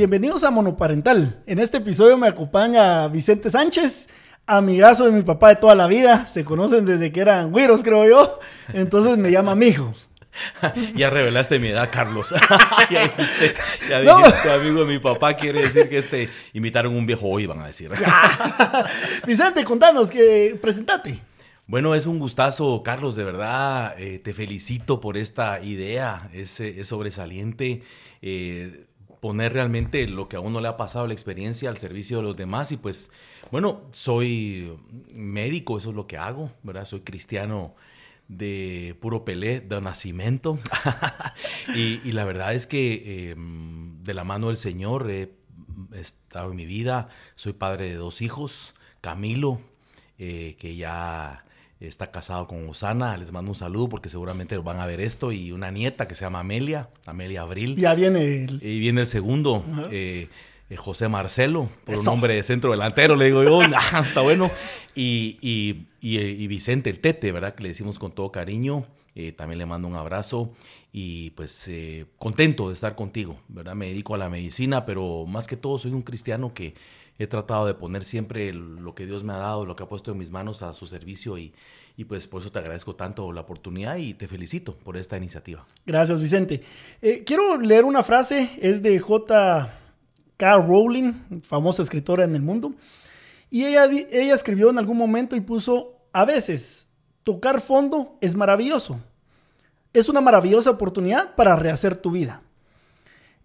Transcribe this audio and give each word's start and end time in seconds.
Bienvenidos 0.00 0.44
a 0.44 0.50
Monoparental. 0.50 1.42
En 1.44 1.58
este 1.58 1.76
episodio 1.76 2.16
me 2.16 2.26
acompaña 2.26 3.06
Vicente 3.08 3.50
Sánchez, 3.50 4.08
amigazo 4.46 5.04
de 5.04 5.10
mi 5.10 5.20
papá 5.20 5.50
de 5.50 5.56
toda 5.56 5.74
la 5.74 5.86
vida. 5.88 6.24
Se 6.24 6.42
conocen 6.42 6.86
desde 6.86 7.12
que 7.12 7.20
eran 7.20 7.52
güiros, 7.52 7.82
creo 7.82 8.08
yo. 8.08 8.38
Entonces 8.72 9.18
me 9.18 9.30
llama 9.30 9.54
mijo. 9.54 9.92
ya 10.94 11.10
revelaste 11.10 11.58
mi 11.58 11.68
edad, 11.68 11.90
Carlos. 11.92 12.34
ya 12.90 13.02
dijiste, 13.02 13.54
ya 13.90 14.00
dijiste 14.00 14.50
amigo 14.50 14.86
de 14.86 14.94
mi 14.94 14.98
papá, 15.00 15.34
quiere 15.34 15.60
decir 15.60 15.86
que 15.90 15.98
este 15.98 16.30
imitaron 16.54 16.96
un 16.96 17.04
viejo 17.04 17.28
hoy, 17.28 17.44
van 17.44 17.60
a 17.60 17.66
decir. 17.66 17.90
Vicente, 19.26 19.64
contanos, 19.64 20.08
que 20.08 20.58
presentate. 20.62 21.20
Bueno, 21.66 21.94
es 21.94 22.06
un 22.06 22.18
gustazo, 22.18 22.82
Carlos, 22.82 23.16
de 23.16 23.24
verdad. 23.24 23.94
Eh, 23.98 24.18
te 24.18 24.32
felicito 24.32 24.98
por 24.98 25.18
esta 25.18 25.60
idea, 25.60 26.30
es, 26.32 26.58
es 26.58 26.88
sobresaliente. 26.88 27.82
Eh, 28.22 28.86
poner 29.20 29.52
realmente 29.52 30.06
lo 30.06 30.28
que 30.28 30.36
a 30.36 30.40
uno 30.40 30.60
le 30.60 30.68
ha 30.68 30.76
pasado, 30.76 31.06
la 31.06 31.12
experiencia 31.12 31.68
al 31.68 31.76
servicio 31.76 32.18
de 32.18 32.22
los 32.24 32.36
demás. 32.36 32.72
Y 32.72 32.76
pues, 32.76 33.10
bueno, 33.50 33.82
soy 33.90 34.76
médico, 35.12 35.78
eso 35.78 35.90
es 35.90 35.96
lo 35.96 36.06
que 36.06 36.16
hago, 36.16 36.50
¿verdad? 36.62 36.86
Soy 36.86 37.00
cristiano 37.00 37.74
de 38.28 38.96
puro 39.00 39.24
pelé, 39.24 39.60
de 39.60 39.80
nacimiento. 39.80 40.58
y, 41.74 42.12
la 42.12 42.24
verdad 42.24 42.54
es 42.54 42.66
que 42.66 43.30
em, 43.30 44.02
de 44.02 44.14
la 44.14 44.24
mano 44.24 44.48
del 44.48 44.56
Señor 44.56 45.10
he 45.10 45.32
estado 45.92 46.50
en 46.50 46.56
mi 46.56 46.64
vida. 46.64 47.08
Soy 47.34 47.52
padre 47.52 47.88
de 47.88 47.96
dos 47.96 48.22
hijos, 48.22 48.74
Camilo, 49.00 49.60
eh, 50.18 50.56
que 50.58 50.76
ya 50.76 51.44
está 51.80 52.10
casado 52.10 52.46
con 52.46 52.68
Osana, 52.68 53.16
les 53.16 53.32
mando 53.32 53.50
un 53.50 53.54
saludo 53.54 53.88
porque 53.88 54.08
seguramente 54.08 54.56
van 54.58 54.80
a 54.80 54.86
ver 54.86 55.00
esto, 55.00 55.32
y 55.32 55.52
una 55.52 55.70
nieta 55.70 56.06
que 56.06 56.14
se 56.14 56.24
llama 56.24 56.40
Amelia, 56.40 56.90
Amelia 57.06 57.42
Abril. 57.42 57.76
Ya 57.76 57.94
viene 57.94 58.44
el... 58.44 58.62
Y 58.62 58.78
viene 58.78 59.02
el 59.02 59.06
segundo, 59.06 59.64
eh, 59.90 60.28
eh, 60.68 60.76
José 60.76 61.08
Marcelo, 61.08 61.68
por 61.84 61.98
un 61.98 62.04
nombre 62.04 62.34
de 62.34 62.42
centro 62.42 62.70
delantero, 62.70 63.16
le 63.16 63.26
digo 63.26 63.42
yo, 63.42 63.62
está 64.02 64.20
bueno. 64.20 64.50
Y, 64.94 65.38
y, 65.40 65.86
y, 66.00 66.46
Vicente, 66.46 66.90
el 66.90 67.00
Tete, 67.00 67.32
¿verdad? 67.32 67.54
Que 67.54 67.62
le 67.62 67.68
decimos 67.70 67.98
con 67.98 68.12
todo 68.12 68.30
cariño. 68.30 68.86
Eh, 69.14 69.32
también 69.32 69.58
le 69.58 69.66
mando 69.66 69.88
un 69.88 69.96
abrazo 69.96 70.52
y 70.92 71.30
pues 71.30 71.66
eh, 71.68 72.06
contento 72.18 72.68
de 72.68 72.74
estar 72.74 72.94
contigo, 72.94 73.40
¿verdad? 73.48 73.74
Me 73.74 73.86
dedico 73.88 74.14
a 74.14 74.18
la 74.18 74.30
medicina, 74.30 74.86
pero 74.86 75.26
más 75.26 75.46
que 75.46 75.56
todo 75.56 75.78
soy 75.78 75.92
un 75.92 76.02
cristiano 76.02 76.54
que 76.54 76.74
he 77.22 77.26
tratado 77.26 77.66
de 77.66 77.74
poner 77.74 78.02
siempre 78.04 78.50
lo 78.54 78.94
que 78.94 79.04
Dios 79.04 79.24
me 79.24 79.34
ha 79.34 79.36
dado, 79.36 79.66
lo 79.66 79.76
que 79.76 79.82
ha 79.82 79.88
puesto 79.88 80.10
en 80.10 80.16
mis 80.16 80.30
manos 80.30 80.62
a 80.62 80.72
su 80.72 80.86
servicio 80.86 81.36
y, 81.36 81.52
pues 82.08 82.26
por 82.26 82.40
eso 82.40 82.50
te 82.50 82.58
agradezco 82.58 82.96
tanto 82.96 83.30
la 83.30 83.42
oportunidad 83.42 83.96
y 83.96 84.14
te 84.14 84.26
felicito 84.26 84.74
por 84.74 84.96
esta 84.96 85.18
iniciativa. 85.18 85.66
Gracias, 85.84 86.18
Vicente. 86.18 86.62
quiero 87.26 87.58
leer 87.58 87.84
una 87.84 88.02
frase, 88.02 88.50
es 88.62 88.80
de 88.80 88.98
J. 88.98 89.70
K. 90.38 90.56
Rowling, 90.56 91.42
famosa 91.42 91.82
escritora 91.82 92.24
en 92.24 92.34
el 92.34 92.40
mundo. 92.40 92.72
Y 93.50 93.66
ella, 93.66 93.84
ella 93.84 94.34
escribió 94.34 94.70
en 94.70 94.78
algún 94.78 94.96
momento 94.96 95.36
y 95.36 95.42
puso, 95.42 95.98
a 96.14 96.24
veces, 96.24 96.86
tocar 97.22 97.60
fondo 97.60 98.16
es 98.22 98.34
maravilloso. 98.34 98.98
Es 99.92 100.08
una 100.08 100.22
maravillosa 100.22 100.70
oportunidad 100.70 101.34
para 101.34 101.54
rehacer 101.54 101.96
tu 101.96 102.12
vida. 102.12 102.40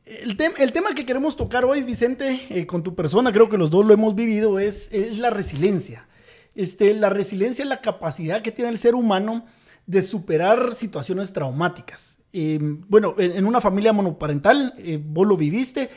El, 0.05 0.37
el 0.57 0.71
tema 0.71 0.93
que 0.93 1.05
queremos 1.05 1.35
tocar 1.35 1.65
hoy, 1.65 1.81
Vicente, 1.81 2.45
eh, 2.49 2.67
con 2.67 2.83
tu 2.83 2.93
persona, 2.93 3.31
creo 3.31 3.49
que 3.49 3.57
los 3.57 3.71
dos 3.71 3.85
lo 3.85 3.93
hemos 3.93 4.13
vivido, 4.13 4.59
es, 4.59 4.91
la 5.17 5.31
resiliencia. 5.31 6.07
Este, 6.53 6.93
la 6.93 7.09
resiliencia 7.09 7.63
es 7.63 7.69
la 7.69 7.81
capacidad 7.81 8.43
que 8.43 8.51
tiene 8.51 8.69
el 8.69 8.77
ser 8.77 8.93
humano 8.93 9.45
de 9.87 10.03
superar 10.03 10.73
situaciones 10.75 11.33
traumáticas. 11.33 12.19
Eh, 12.33 12.59
bueno, 12.61 13.15
en, 13.17 13.45
una 13.45 13.61
familia 13.61 13.93
monoparental, 13.93 14.75
eh, 14.77 14.99
vos 15.03 15.27
lo 15.27 15.37
viviste, 15.37 15.89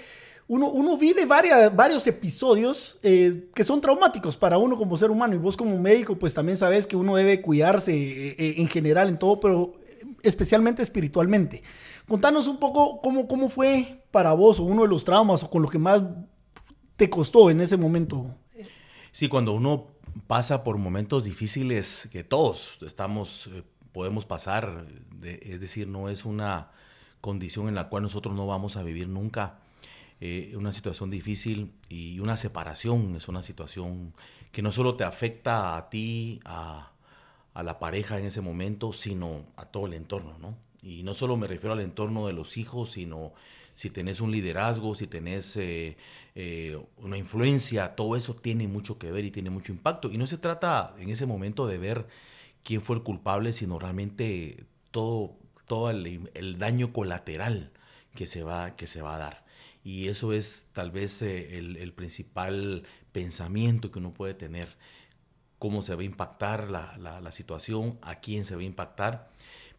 uno, 0.47 0.97
vive 0.97 1.27
varios 1.27 2.06
episodios 2.06 2.98
eh, 3.03 3.51
que 3.55 3.64
son 3.64 3.83
traumáticos 3.83 4.39
para 4.39 4.56
uno 4.56 4.79
como 4.79 4.97
ser 4.97 5.11
humano 5.11 5.34
y 5.34 5.39
vos 5.39 5.59
como 5.59 5.79
médico 5.79 6.19
pues 6.19 6.33
también 6.33 6.56
sabes 6.56 6.86
que 6.86 6.97
uno 6.97 7.17
debe 7.17 7.42
cuidarse 7.42 8.35
en 8.39 8.67
general 8.68 9.08
en 9.11 9.18
todo, 9.18 9.41
pero 9.41 9.74
especialmente 10.23 10.83
espiritualmente. 10.83 11.63
Contanos 12.08 12.48
un 12.48 12.58
poco 12.58 13.01
cómo, 13.01 13.29
cómo 13.29 13.48
fue 13.48 14.02
para 14.11 14.33
vos 14.33 14.58
o 14.58 14.64
uno 14.64 14.83
de 14.83 14.89
los 14.89 15.05
traumas 15.05 15.42
o 15.42 15.51
con 15.51 15.63
lo 15.63 15.69
que 15.69 15.79
más 15.79 16.02
te 16.96 17.08
costó 17.08 17.51
en 17.51 17.61
ese 17.61 17.77
momento. 17.77 18.35
Sí, 19.13 19.29
cuando 19.29 19.52
uno 19.52 19.89
pasa 20.27 20.64
por 20.64 20.79
momentos 20.79 21.24
difíciles 21.24 22.08
que 22.11 22.24
todos 22.24 22.79
estamos, 22.86 23.51
podemos 23.92 24.27
pasar, 24.27 24.86
es 25.23 25.61
decir, 25.61 25.86
no 25.86 26.08
es 26.08 26.24
una 26.24 26.70
condición 27.20 27.68
en 27.68 27.74
la 27.74 27.89
cual 27.89 28.05
nosotros 28.05 28.35
no 28.35 28.47
vamos 28.47 28.77
a 28.77 28.83
vivir 28.83 29.08
nunca 29.08 29.58
eh, 30.20 30.55
una 30.57 30.73
situación 30.73 31.11
difícil 31.11 31.73
y 31.89 32.18
una 32.18 32.36
separación 32.36 33.14
es 33.14 33.29
una 33.29 33.42
situación 33.42 34.14
que 34.51 34.63
no 34.63 34.73
solo 34.73 34.97
te 34.97 35.05
afecta 35.05 35.77
a 35.77 35.89
ti, 35.89 36.41
a, 36.45 36.92
la 37.55 37.80
pareja 37.80 38.20
en 38.20 38.27
ese 38.27 38.41
momento, 38.41 38.92
sino 38.92 39.42
a 39.57 39.64
todo 39.64 39.86
el 39.86 39.95
entorno, 39.95 40.39
¿no? 40.39 40.57
Y 40.83 41.02
no 41.02 41.14
solo 41.14 41.36
me 41.36 41.46
refiero 41.46 41.72
al 41.72 41.80
entorno 41.80 42.27
de 42.27 42.33
los 42.33 42.56
hijos, 42.56 42.92
sino 42.92 43.33
si 43.74 43.90
tenés 43.90 44.20
un 44.20 44.30
liderazgo, 44.30 44.94
si 44.94 45.06
tenés 45.06 45.56
eh, 45.56 45.96
eh, 46.34 46.80
una 46.96 47.18
influencia, 47.18 47.94
todo 47.94 48.16
eso 48.16 48.34
tiene 48.34 48.68
mucho 48.68 48.98
que 48.98 49.12
ver 49.12 49.24
y 49.24 49.30
tiene 49.30 49.50
mucho 49.50 49.72
impacto. 49.72 50.11
Y 50.11 50.18
no 50.18 50.27
se 50.27 50.38
trata 50.38 50.94
en 50.98 51.11
ese 51.11 51.27
momento 51.27 51.67
de 51.67 51.78
ver 51.78 52.06
quién 52.62 52.80
fue 52.80 52.96
el 52.96 53.02
culpable, 53.02 53.52
sino 53.52 53.78
realmente 53.78 54.64
todo, 54.90 55.36
todo 55.67 55.90
el, 55.90 56.30
el 56.34 56.58
daño 56.58 56.92
colateral 56.92 57.72
que 58.14 58.27
se 58.27 58.42
va, 58.42 58.77
que 58.77 58.86
se 58.86 59.02
va 59.02 59.17
a 59.17 59.18
dar. 59.18 59.48
Y 59.84 60.08
eso 60.08 60.33
es 60.33 60.68
tal 60.72 60.90
vez 60.90 61.22
eh, 61.22 61.56
el, 61.56 61.92
principal 61.92 62.83
pensamiento 63.12 63.90
que 63.90 63.98
uno 64.00 64.12
puede 64.12 64.34
tener, 64.34 64.77
cómo 65.58 65.83
se 65.83 65.94
va 65.94 66.02
a 66.02 66.05
impactar 66.05 66.68
la, 66.68 67.33
situación, 67.33 67.98
a 68.02 68.17
quién 68.17 68.44
se 68.44 68.55
va 68.55 68.61
a 68.61 68.64
impactar. 68.64 69.30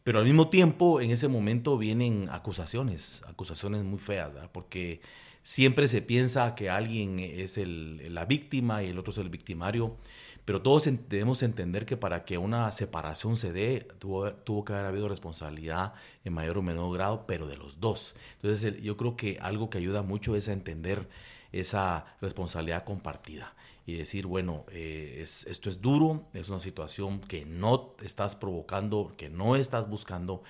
Pero 0.09 0.17
al 0.17 0.25
mismo 0.25 0.49
tiempo, 0.49 1.01
en 1.01 1.11
ese 1.11 1.27
momento 1.27 1.77
vienen 1.77 2.29
acusaciones, 2.31 3.21
acusaciones 3.27 3.83
muy 3.83 3.99
feas, 3.99 4.33
porque 4.51 5.01
siempre 5.43 5.87
se 5.87 6.01
piensa 6.01 6.55
que 6.55 6.71
alguien 6.71 7.19
es 7.19 7.59
la 7.59 8.25
víctima 8.25 8.81
y 8.81 8.87
el 8.87 8.97
otro 8.97 9.11
es 9.11 9.19
el 9.19 9.29
victimario. 9.29 9.97
Pero 10.45 10.63
todos 10.63 10.89
debemos 11.09 11.43
entender 11.43 11.85
que 11.85 11.95
para 11.95 12.25
que 12.25 12.39
una 12.39 12.71
separación 12.71 13.37
se 13.37 13.53
dé, 13.53 13.87
tuvo, 13.99 14.33
tuvo, 14.33 14.65
que 14.65 14.73
haber 14.73 14.87
habido 14.87 15.09
responsabilidad 15.09 15.93
en 16.25 16.33
mayor 16.33 16.57
o 16.57 16.63
menor 16.63 16.91
grado, 16.91 17.25
pero 17.27 17.45
de 17.45 17.57
los 17.57 17.79
dos. 17.79 18.15
Entonces 18.41 18.81
yo 18.81 18.97
creo 18.97 19.15
que 19.15 19.37
algo 19.39 19.69
que 19.69 19.77
ayuda 19.77 20.01
mucho 20.01 20.35
es 20.35 20.49
a 20.49 20.53
entender 20.53 21.07
esa 21.51 22.17
responsabilidad 22.19 22.83
compartida 22.83 23.53
y 23.89 23.97
decir, 23.97 24.27
bueno, 24.27 24.65
eh, 24.71 25.19
esto 25.21 25.69
es 25.69 25.81
duro, 25.81 26.29
es 26.33 26.49
una 26.49 26.59
situación 26.59 27.19
que 27.21 27.45
no 27.45 27.95
estás 28.03 28.35
provocando, 28.35 29.13
que 29.17 29.29
no 29.29 29.55
estás 29.55 29.89
buscando, 29.89 30.43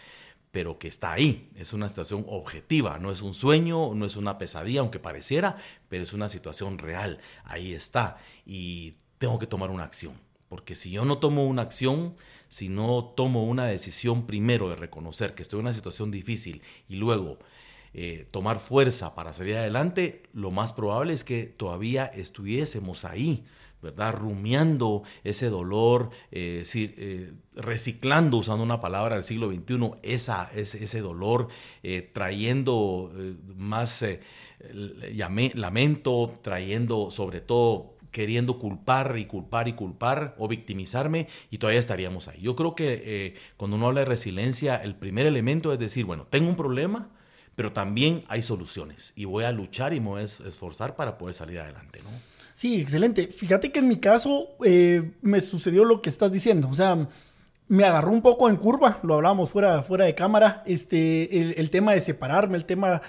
pero 0.52 0.78
que 0.78 0.88
está 0.88 1.14
ahí. 1.14 1.50
Es 1.56 1.72
una 1.74 1.88
situación 1.88 2.26
objetiva, 2.28 3.00
no 3.00 3.12
es 3.12 3.22
un 3.22 3.34
sueño, 3.34 3.94
no 3.96 4.06
es 4.06 4.18
una 4.18 4.38
pesadilla, 4.38 4.82
aunque 4.82 5.00
pareciera, 5.00 5.56
pero 5.88 6.04
es 6.04 6.12
una 6.14 6.28
situación 6.28 6.78
real. 6.78 7.20
Ahí 7.46 7.74
está. 7.74 8.18
Y 8.46 8.96
tengo 9.18 9.40
que 9.40 9.48
tomar 9.48 9.72
una 9.72 9.84
acción. 9.86 10.14
Porque 10.50 10.76
si 10.76 10.92
yo 10.92 11.06
no 11.06 11.20
tomo 11.20 11.46
una 11.46 11.62
acción, 11.62 12.16
si 12.48 12.70
no 12.70 13.14
tomo 13.16 13.46
una 13.46 13.68
decisión 13.68 14.26
primero 14.26 14.68
de 14.68 14.76
reconocer 14.76 15.36
que 15.36 15.44
estoy 15.44 15.60
en 15.60 15.68
una 15.68 15.74
situación 15.74 16.10
difícil 16.10 16.64
y 16.88 16.96
luego 16.96 17.38
eh, 18.02 18.26
tomar 18.32 18.60
fuerza 18.60 19.14
para 19.14 19.34
salir 19.34 19.58
adelante, 19.58 20.24
lo 20.32 20.52
más 20.52 20.72
probable 20.72 21.12
es 21.12 21.26
que 21.26 21.44
todavía 21.44 22.06
estuviésemos 22.06 23.04
ahí, 23.04 23.44
¿verdad? 23.82 24.14
Rumiando 24.14 25.04
ese 25.26 25.50
dolor, 25.50 26.10
eh, 26.32 26.64
eh, 26.74 27.34
reciclando, 27.56 28.38
usando 28.38 28.64
una 28.64 28.80
palabra 28.80 29.16
del 29.16 29.26
siglo 29.26 29.52
XXI, 29.52 29.92
esa, 30.04 30.50
ese, 30.56 30.82
ese 30.82 31.02
dolor, 31.02 31.50
trayendo 32.14 33.12
más 33.58 34.06
lamento, 35.54 36.34
trayendo 36.42 37.12
sobre 37.12 37.42
todo 37.42 37.98
queriendo 38.12 38.60
culpar 38.60 39.18
y 39.18 39.26
culpar 39.26 39.68
y 39.68 39.74
culpar 39.74 40.36
o 40.38 40.48
victimizarme 40.48 41.28
y 41.52 41.58
todavía 41.58 41.82
estaríamos 41.82 42.30
ahí. 42.30 42.42
Yo 42.42 42.56
creo 42.56 42.76
que 42.76 43.02
eh, 43.06 43.34
cuando 43.58 43.76
uno 43.76 43.88
habla 43.88 44.00
de 44.00 44.06
resiliencia, 44.06 44.78
el 44.78 44.96
primer 44.96 45.26
elemento 45.26 45.74
es 45.74 45.80
decir, 45.80 46.06
bueno, 46.06 46.26
tengo 46.30 46.50
un 46.50 46.56
problema, 46.56 47.10
pero 47.60 47.74
también 47.74 48.24
hay 48.30 48.42
soluciones 48.42 49.12
y 49.18 49.26
voy 49.26 49.44
a 49.44 49.52
luchar 49.52 49.94
y 49.94 50.00
me 50.00 50.08
voy 50.08 50.22
a 50.22 50.24
esforzar 50.24 50.96
para 50.96 51.18
poder 51.18 51.36
salir 51.36 51.60
adelante, 51.60 52.00
¿no? 52.02 52.10
Sí, 52.54 52.80
excelente. 52.80 53.28
Fíjate 53.28 53.74
que 53.74 53.80
en 53.80 53.90
mi 53.90 53.98
caso 53.98 54.56
eh, 54.64 55.12
me 55.22 55.42
sucedió 55.42 55.84
lo 55.84 56.02
que 56.02 56.08
estás 56.08 56.32
diciendo, 56.32 56.70
o 56.70 56.74
sea, 56.74 57.10
me 57.68 57.84
agarró 57.84 58.12
un 58.12 58.22
poco 58.22 58.48
en 58.48 58.56
curva, 58.56 59.02
lo 59.04 59.16
hablábamos 59.16 59.50
fuera, 59.50 59.84
fuera 59.84 60.06
de 60.06 60.16
cámara, 60.16 60.64
este, 60.68 61.60
el, 61.60 61.70
tema 61.70 61.92
de 61.92 62.00
separarme, 62.00 62.56
el 62.56 62.64
tema 62.64 63.02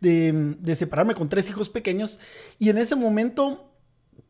de, 0.00 0.54
de 0.58 0.74
separarme 0.74 1.14
con 1.14 1.28
tres 1.28 1.50
hijos 1.50 1.68
pequeños 1.68 2.18
y 2.58 2.70
en 2.70 2.78
ese 2.78 2.96
momento 2.96 3.74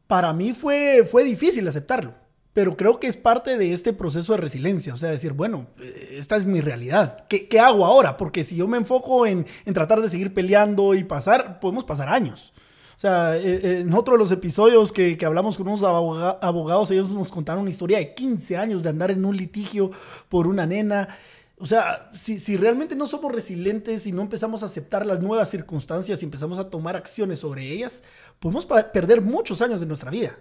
para 0.09 0.33
mí 0.33 0.55
fue, 0.55 1.07
fue 1.09 1.23
difícil 1.23 1.69
aceptarlo. 1.69 2.15
Pero 2.59 2.77
creo 2.77 2.99
que 2.99 3.07
es 3.07 3.17
parte 3.17 3.57
de 3.57 3.73
este 3.73 3.93
proceso 3.93 4.33
de 4.33 4.41
resiliencia, 4.41 4.93
o 4.93 4.97
sea, 4.97 5.11
decir, 5.11 5.33
bueno, 5.33 5.69
eh, 5.81 6.17
esta 6.19 6.37
es 6.37 6.45
mi 6.45 6.61
realidad, 6.61 7.25
¿qué, 7.29 7.47
qué 7.47 7.61
hago 7.61 7.87
ahora? 7.87 8.17
Porque 8.17 8.43
si 8.43 8.57
yo 8.57 8.67
me 8.67 8.77
enfoco 8.77 9.27
en, 9.27 9.47
en, 9.65 9.75
tratar 9.75 10.01
de 10.03 10.09
seguir 10.09 10.35
peleando 10.35 10.93
y 10.95 11.05
pasar, 11.05 11.61
podemos 11.61 11.85
pasar 11.85 12.09
años. 12.09 12.53
O 12.97 12.99
sea, 12.99 13.37
eh, 13.37 13.61
eh, 13.63 13.81
en 13.83 13.95
otro 13.95 14.15
de 14.15 14.19
los 14.19 14.33
episodios 14.33 14.91
que, 14.91 15.17
que 15.17 15.25
hablamos 15.25 15.57
con 15.57 15.69
unos 15.69 15.85
abogados, 15.85 16.91
ellos 16.91 17.15
nos 17.15 17.31
contaron 17.31 17.63
una 17.63 17.71
historia 17.71 17.99
de 17.99 18.13
15 18.13 18.57
años 18.57 18.83
de 18.83 18.89
andar 18.89 19.13
en 19.13 19.25
un 19.25 19.37
litigio 19.37 19.93
por 20.29 20.49
una 20.49 20.67
nena. 20.67 21.17
O 21.59 21.67
sea, 21.67 22.11
si, 22.13 22.41
si, 22.41 22.57
realmente 22.57 22.97
no 22.97 23.07
somos 23.07 23.31
resilientes 23.31 24.05
y 24.09 24.11
no 24.11 24.23
empezamos 24.23 24.65
a 24.65 24.67
aceptar 24.67 25.07
las 25.07 25.21
nuevas 25.21 25.49
circunstancias 25.49 26.21
y 26.23 26.25
empezamos 26.25 26.59
a 26.59 26.71
tomar 26.71 26.97
acciones 26.97 27.39
sobre 27.39 27.71
ellas, 27.71 28.03
podemos 28.41 28.67
perder 28.67 29.21
muchos 29.21 29.63
años 29.63 29.79
de 29.79 29.87
nuestra 29.87 30.11
vida. 30.11 30.37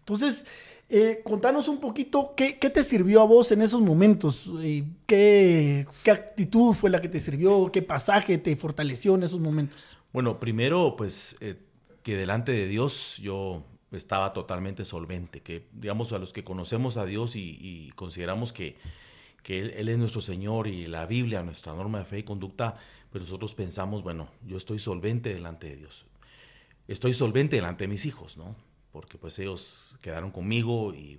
Entonces, 0.00 0.44
eh, 0.88 1.20
contanos 1.24 1.68
un 1.68 1.80
poquito 1.80 2.34
qué, 2.36 2.52
te 2.52 2.84
sirvió 2.84 3.22
a 3.22 3.24
vos 3.24 3.50
en 3.52 3.62
esos 3.62 3.80
momentos, 3.80 4.50
qué, 5.06 5.86
qué 6.02 6.10
actitud 6.10 6.74
fue 6.74 6.90
la 6.90 7.00
que 7.00 7.08
te 7.08 7.20
sirvió, 7.20 7.70
qué 7.72 7.82
pasaje 7.82 8.38
te 8.38 8.54
fortaleció 8.56 9.14
en 9.14 9.22
esos 9.22 9.40
momentos. 9.40 9.96
Bueno, 10.12 10.38
primero, 10.38 10.94
pues 10.96 11.36
eh, 11.40 11.56
que 12.02 12.16
delante 12.16 12.52
de 12.52 12.68
Dios 12.68 13.18
yo 13.22 13.64
estaba 13.92 14.32
totalmente 14.32 14.84
solvente, 14.84 15.40
que 15.40 15.66
digamos 15.72 16.12
a 16.12 16.18
los 16.18 16.32
que 16.32 16.44
conocemos 16.44 16.96
a 16.96 17.06
Dios 17.06 17.36
y, 17.36 17.58
y 17.60 17.92
consideramos 17.92 18.52
que, 18.52 18.76
que 19.42 19.60
él, 19.60 19.72
él, 19.76 19.88
es 19.88 19.98
nuestro 19.98 20.20
Señor 20.20 20.66
y 20.66 20.86
la 20.86 21.06
Biblia, 21.06 21.42
nuestra 21.42 21.74
norma 21.74 21.98
de 21.98 22.04
fe 22.04 22.18
y 22.18 22.22
conducta, 22.22 22.76
pues 23.10 23.24
nosotros 23.24 23.54
pensamos, 23.54 24.02
bueno, 24.02 24.28
yo 24.46 24.56
estoy 24.56 24.78
solvente 24.78 25.32
delante 25.32 25.68
de 25.68 25.76
Dios. 25.76 26.06
Estoy 26.88 27.14
solvente 27.14 27.56
delante 27.56 27.84
de 27.84 27.88
mis 27.88 28.06
hijos, 28.06 28.36
¿no? 28.36 28.56
Porque 28.92 29.18
pues 29.18 29.38
ellos 29.38 29.98
quedaron 30.02 30.30
conmigo 30.30 30.94
y 30.94 31.18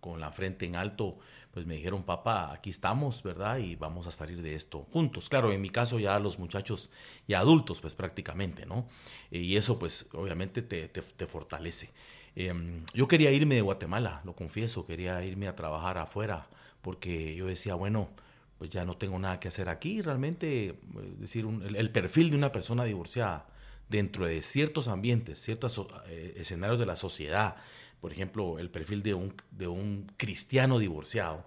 con 0.00 0.20
la 0.20 0.30
frente 0.30 0.66
en 0.66 0.76
alto, 0.76 1.18
pues 1.50 1.66
me 1.66 1.76
dijeron, 1.76 2.02
papá, 2.02 2.52
aquí 2.52 2.68
estamos, 2.68 3.22
¿verdad? 3.22 3.58
Y 3.58 3.76
vamos 3.76 4.06
a 4.06 4.10
salir 4.10 4.42
de 4.42 4.54
esto 4.54 4.86
juntos. 4.92 5.28
Claro, 5.28 5.52
en 5.52 5.60
mi 5.60 5.70
caso 5.70 5.98
ya 5.98 6.18
los 6.18 6.38
muchachos 6.38 6.90
ya 7.26 7.40
adultos, 7.40 7.80
pues 7.80 7.96
prácticamente, 7.96 8.66
¿no? 8.66 8.86
Y 9.30 9.56
eso 9.56 9.78
pues 9.78 10.08
obviamente 10.12 10.62
te, 10.62 10.88
te, 10.88 11.00
te 11.00 11.26
fortalece. 11.26 11.90
Eh, 12.36 12.52
yo 12.92 13.08
quería 13.08 13.30
irme 13.32 13.54
de 13.54 13.62
Guatemala, 13.62 14.20
lo 14.24 14.34
confieso, 14.34 14.86
quería 14.86 15.24
irme 15.24 15.48
a 15.48 15.56
trabajar 15.56 15.98
afuera, 15.98 16.48
porque 16.82 17.34
yo 17.34 17.46
decía, 17.46 17.74
bueno, 17.74 18.10
pues 18.58 18.70
ya 18.70 18.84
no 18.84 18.96
tengo 18.96 19.18
nada 19.18 19.40
que 19.40 19.48
hacer 19.48 19.68
aquí, 19.68 20.02
realmente, 20.02 20.66
es 20.68 20.74
eh, 20.74 21.14
decir, 21.18 21.46
un, 21.46 21.62
el, 21.62 21.76
el 21.76 21.90
perfil 21.90 22.30
de 22.30 22.36
una 22.36 22.52
persona 22.52 22.84
divorciada 22.84 23.46
dentro 23.88 24.26
de 24.26 24.42
ciertos 24.42 24.88
ambientes, 24.88 25.40
ciertos 25.40 25.80
eh, 26.08 26.34
escenarios 26.36 26.78
de 26.78 26.86
la 26.86 26.96
sociedad, 26.96 27.56
por 28.00 28.12
ejemplo, 28.12 28.58
el 28.58 28.70
perfil 28.70 29.02
de 29.02 29.14
un, 29.14 29.34
de 29.50 29.68
un 29.68 30.12
cristiano 30.16 30.78
divorciado, 30.78 31.46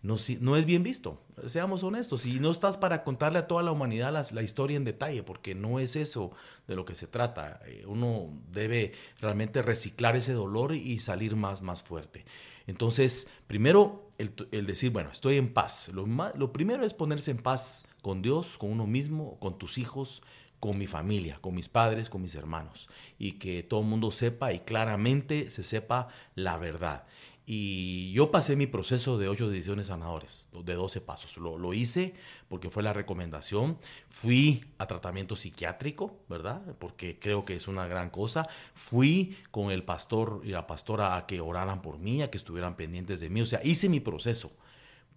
no, 0.00 0.14
no, 0.40 0.56
es 0.56 0.64
bien 0.64 0.84
visto. 0.84 1.20
Seamos 1.46 1.82
honestos. 1.82 2.24
Y 2.24 2.38
no 2.38 2.50
estás 2.50 2.76
para 2.76 3.02
contarle 3.02 3.40
a 3.40 3.46
toda 3.48 3.62
la 3.62 3.72
humanidad 3.72 4.12
la, 4.32 4.42
historia 4.42 4.76
en 4.76 4.84
detalle, 4.84 5.22
porque 5.24 5.54
no 5.54 5.80
es 5.80 5.96
eso 5.96 6.30
de 6.68 6.76
lo 6.76 6.84
que 6.84 6.94
se 6.94 7.08
trata. 7.08 7.60
Eh, 7.66 7.84
uno 7.86 8.30
debe 8.52 8.92
realmente 9.20 9.60
reciclar 9.60 10.14
ese 10.14 10.34
dolor 10.34 10.74
y 10.74 11.00
salir 11.00 11.34
más, 11.34 11.62
más 11.62 11.82
fuerte. 11.82 12.24
Entonces, 12.68 13.28
primero, 13.48 14.12
el, 14.18 14.32
el 14.52 14.66
decir, 14.66 14.90
bueno, 14.90 15.10
estoy 15.10 15.36
en 15.36 15.52
paz. 15.52 15.90
Lo, 15.92 16.06
lo 16.06 16.52
primero 16.52 16.84
es 16.84 16.94
ponerse 16.94 17.32
en 17.32 17.38
paz 17.38 17.84
con 18.00 18.22
Dios, 18.22 18.56
con 18.56 18.70
uno 18.70 18.86
mismo, 18.86 19.38
con 19.40 19.58
tus 19.58 19.78
hijos, 19.78 20.22
con 20.60 20.78
mi 20.78 20.86
familia, 20.86 21.38
con 21.40 21.54
mis 21.54 21.68
padres, 21.68 22.08
con 22.08 22.22
mis 22.22 22.34
hermanos, 22.34 22.88
y 23.18 23.32
que 23.32 23.62
todo 23.62 23.80
el 23.80 23.86
mundo 23.86 24.10
sepa 24.10 24.52
y 24.52 24.60
claramente 24.60 25.50
se 25.50 25.62
sepa 25.62 26.08
la 26.34 26.56
verdad. 26.56 27.04
Y 27.50 28.12
yo 28.12 28.30
pasé 28.30 28.56
mi 28.56 28.66
proceso 28.66 29.16
de 29.16 29.26
ocho 29.26 29.48
decisiones 29.48 29.86
sanadores, 29.86 30.50
de 30.52 30.74
12 30.74 31.00
pasos. 31.00 31.38
Lo, 31.38 31.56
lo, 31.56 31.72
hice 31.72 32.12
porque 32.46 32.68
fue 32.68 32.82
la 32.82 32.92
recomendación. 32.92 33.78
Fui 34.10 34.66
a 34.76 34.86
tratamiento 34.86 35.34
psiquiátrico, 35.34 36.14
¿verdad? 36.28 36.60
Porque 36.78 37.18
creo 37.18 37.46
que 37.46 37.54
es 37.56 37.66
una 37.66 37.86
gran 37.86 38.10
cosa. 38.10 38.48
Fui 38.74 39.34
con 39.50 39.70
el 39.70 39.82
pastor 39.82 40.42
y 40.44 40.48
la 40.48 40.66
pastora 40.66 41.16
a 41.16 41.24
que 41.24 41.40
oraran 41.40 41.80
por 41.80 41.98
mí, 41.98 42.20
a 42.20 42.30
que 42.30 42.36
estuvieran 42.36 42.76
pendientes 42.76 43.18
de 43.20 43.30
mí. 43.30 43.40
O 43.40 43.46
sea, 43.46 43.62
hice 43.64 43.88
mi 43.88 44.00
proceso 44.00 44.52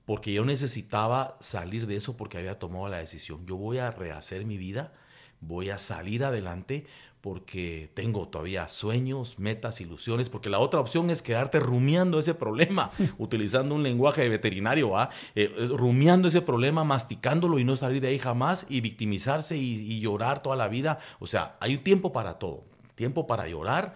porque 0.06 0.32
yo 0.32 0.46
necesitaba 0.46 1.38
salir 1.42 1.86
de 1.86 1.98
eso 1.98 2.16
porque 2.16 2.38
había 2.38 2.60
tomado 2.60 2.88
la 2.88 3.00
decisión. 3.00 3.46
Yo 3.46 3.58
voy 3.58 3.80
a 3.80 3.92
rehacer 3.92 4.46
mi 4.46 4.58
vida 4.58 4.94
voy 5.42 5.70
a 5.70 5.78
salir 5.78 6.24
adelante 6.24 6.86
porque 7.22 7.92
tengo 7.94 8.28
todavía 8.28 8.68
sueños, 8.68 9.38
metas, 9.38 9.80
ilusiones, 9.80 10.30
porque 10.30 10.50
la 10.50 10.58
otra 10.58 10.80
opción 10.80 11.12
es 11.12 11.22
quedarte 11.22 11.60
rumiando 11.60 12.18
ese 12.18 12.34
problema, 12.34 12.90
utilizando 13.20 13.76
un 13.76 13.84
lenguaje 13.84 14.24
de 14.24 14.30
veterinario, 14.30 14.92
eh, 15.36 15.52
rumiando 15.70 16.28
ese 16.28 16.42
problema, 16.42 16.84
masticándolo 16.84 17.60
y 17.60 17.64
no 17.64 17.76
salir 17.76 18.02
de 18.02 18.08
ahí 18.08 18.18
jamás 18.18 18.66
y 18.70 18.82
victimizarse 18.82 19.56
y, 19.56 19.76
y 19.92 20.00
llorar 20.00 20.42
toda 20.42 20.56
la 20.56 20.68
vida. 20.68 20.98
O 21.20 21.28
sea, 21.28 21.58
hay 21.60 21.76
un 21.76 21.84
tiempo 21.84 22.12
para 22.12 22.40
todo, 22.40 22.64
tiempo 22.96 23.28
para 23.28 23.48
llorar 23.48 23.94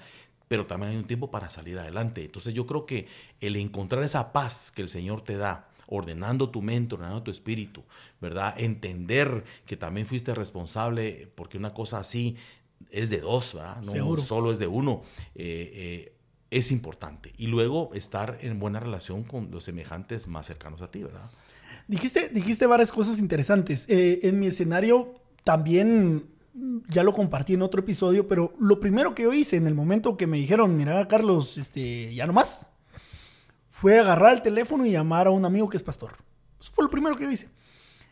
pero 0.47 0.67
también 0.67 0.91
hay 0.91 0.97
un 0.97 1.07
tiempo 1.07 1.31
para 1.31 1.49
salir 1.49 1.79
adelante. 1.79 2.23
Entonces 2.23 2.53
yo 2.53 2.67
creo 2.67 2.85
que 2.85 3.07
el 3.41 3.55
encontrar 3.55 4.03
esa 4.03 4.31
paz 4.31 4.71
que 4.71 4.83
el 4.83 4.89
Señor 4.89 5.21
te 5.21 5.37
da, 5.37 5.67
ordenando 5.87 6.49
tu 6.49 6.61
mente, 6.61 6.95
ordenando 6.95 7.23
tu 7.23 7.31
espíritu, 7.31 7.83
¿verdad? 8.21 8.55
Entender 8.57 9.43
que 9.65 9.77
también 9.77 10.07
fuiste 10.07 10.33
responsable, 10.33 11.29
porque 11.35 11.57
una 11.57 11.73
cosa 11.73 11.99
así 11.99 12.35
es 12.91 13.09
de 13.09 13.19
dos, 13.19 13.53
¿verdad? 13.53 13.81
No 13.83 13.91
Seguro. 13.91 14.21
solo 14.21 14.51
es 14.51 14.59
de 14.59 14.67
uno. 14.67 15.01
Eh, 15.35 15.71
eh, 15.73 16.11
es 16.51 16.71
importante. 16.71 17.33
Y 17.37 17.47
luego 17.47 17.91
estar 17.93 18.37
en 18.41 18.59
buena 18.59 18.79
relación 18.79 19.23
con 19.23 19.51
los 19.51 19.63
semejantes 19.63 20.27
más 20.27 20.47
cercanos 20.47 20.81
a 20.81 20.89
ti, 20.89 21.03
¿verdad? 21.03 21.29
Dijiste, 21.87 22.29
dijiste 22.29 22.65
varias 22.65 22.91
cosas 22.91 23.19
interesantes. 23.19 23.85
Eh, 23.89 24.19
en 24.23 24.39
mi 24.39 24.47
escenario 24.47 25.15
también 25.43 26.23
ya 26.89 27.03
lo 27.03 27.13
compartí 27.13 27.53
en 27.53 27.61
otro 27.61 27.81
episodio, 27.81 28.27
pero 28.27 28.53
lo 28.59 28.79
primero 28.79 29.13
que 29.13 29.23
yo 29.23 29.33
hice 29.33 29.57
en 29.57 29.67
el 29.67 29.75
momento 29.75 30.15
que 30.15 30.27
me 30.27 30.37
dijeron, 30.37 30.77
mira, 30.77 31.07
Carlos, 31.07 31.57
este, 31.57 32.13
ya 32.15 32.25
no 32.25 32.33
más, 32.33 32.69
fue 33.75 33.99
agarrar 33.99 34.33
el 34.33 34.41
teléfono 34.41 34.85
y 34.85 34.91
llamar 34.91 35.27
a 35.27 35.31
un 35.31 35.43
amigo 35.43 35.67
que 35.67 35.75
es 35.75 35.83
pastor. 35.83 36.13
Eso 36.61 36.71
fue 36.73 36.85
lo 36.85 36.89
primero 36.89 37.17
que 37.17 37.25
yo 37.25 37.31
hice. 37.31 37.49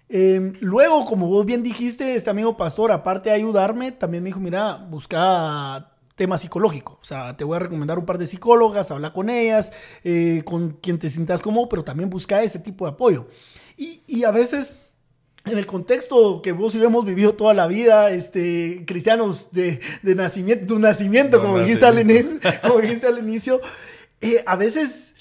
Eh, 0.10 0.52
luego, 0.60 1.06
como 1.06 1.28
vos 1.28 1.46
bien 1.46 1.64
dijiste, 1.64 2.16
este 2.16 2.30
amigo 2.30 2.58
pastor, 2.58 2.92
aparte 2.92 3.30
de 3.30 3.36
ayudarme, 3.36 3.94
también 3.94 4.24
me 4.24 4.28
dijo, 4.28 4.42
mira, 4.42 4.76
busca 4.76 5.90
tema 6.16 6.38
psicológico. 6.38 7.00
O 7.02 7.06
sea, 7.06 7.38
te 7.38 7.46
voy 7.46 7.56
a 7.56 7.60
recomendar 7.60 7.98
un 7.98 8.06
par 8.06 8.18
de 8.18 8.28
psicólogas, 8.28 8.92
habla 8.92 9.14
con 9.14 9.30
ellas, 9.30 9.72
eh, 10.04 10.42
con 10.44 10.72
quien 10.72 11.00
te 11.00 11.08
sientas 11.08 11.42
cómodo, 11.42 11.70
pero 11.70 11.84
también 11.86 12.10
busca 12.10 12.44
ese 12.44 12.60
tipo 12.60 12.86
de 12.86 12.92
apoyo. 12.92 13.30
Y, 13.78 14.02
y, 14.06 14.26
a 14.26 14.32
veces, 14.32 14.76
en 15.46 15.58
el 15.58 15.66
contexto 15.66 16.42
que 16.42 16.52
vos 16.52 16.76
y 16.76 16.80
yo 16.80 16.88
hemos 16.88 17.06
vivido 17.06 17.36
toda 17.36 17.54
la 17.54 17.68
vida, 17.68 18.12
este, 18.12 18.84
cristianos 18.86 19.48
de, 19.54 19.80
de 20.02 20.14
nacimiento, 20.14 20.74
tu 20.74 20.80
nacimiento, 20.80 21.38
no, 21.38 21.44
como, 21.44 21.60
dijiste 21.60 21.86
al 21.86 22.00
inicio, 22.00 22.38
como 22.62 22.80
dijiste 22.82 23.08
al 23.08 23.20
inicio, 23.20 23.62
eh, 24.20 24.44
a 24.46 24.58
veces 24.58 25.13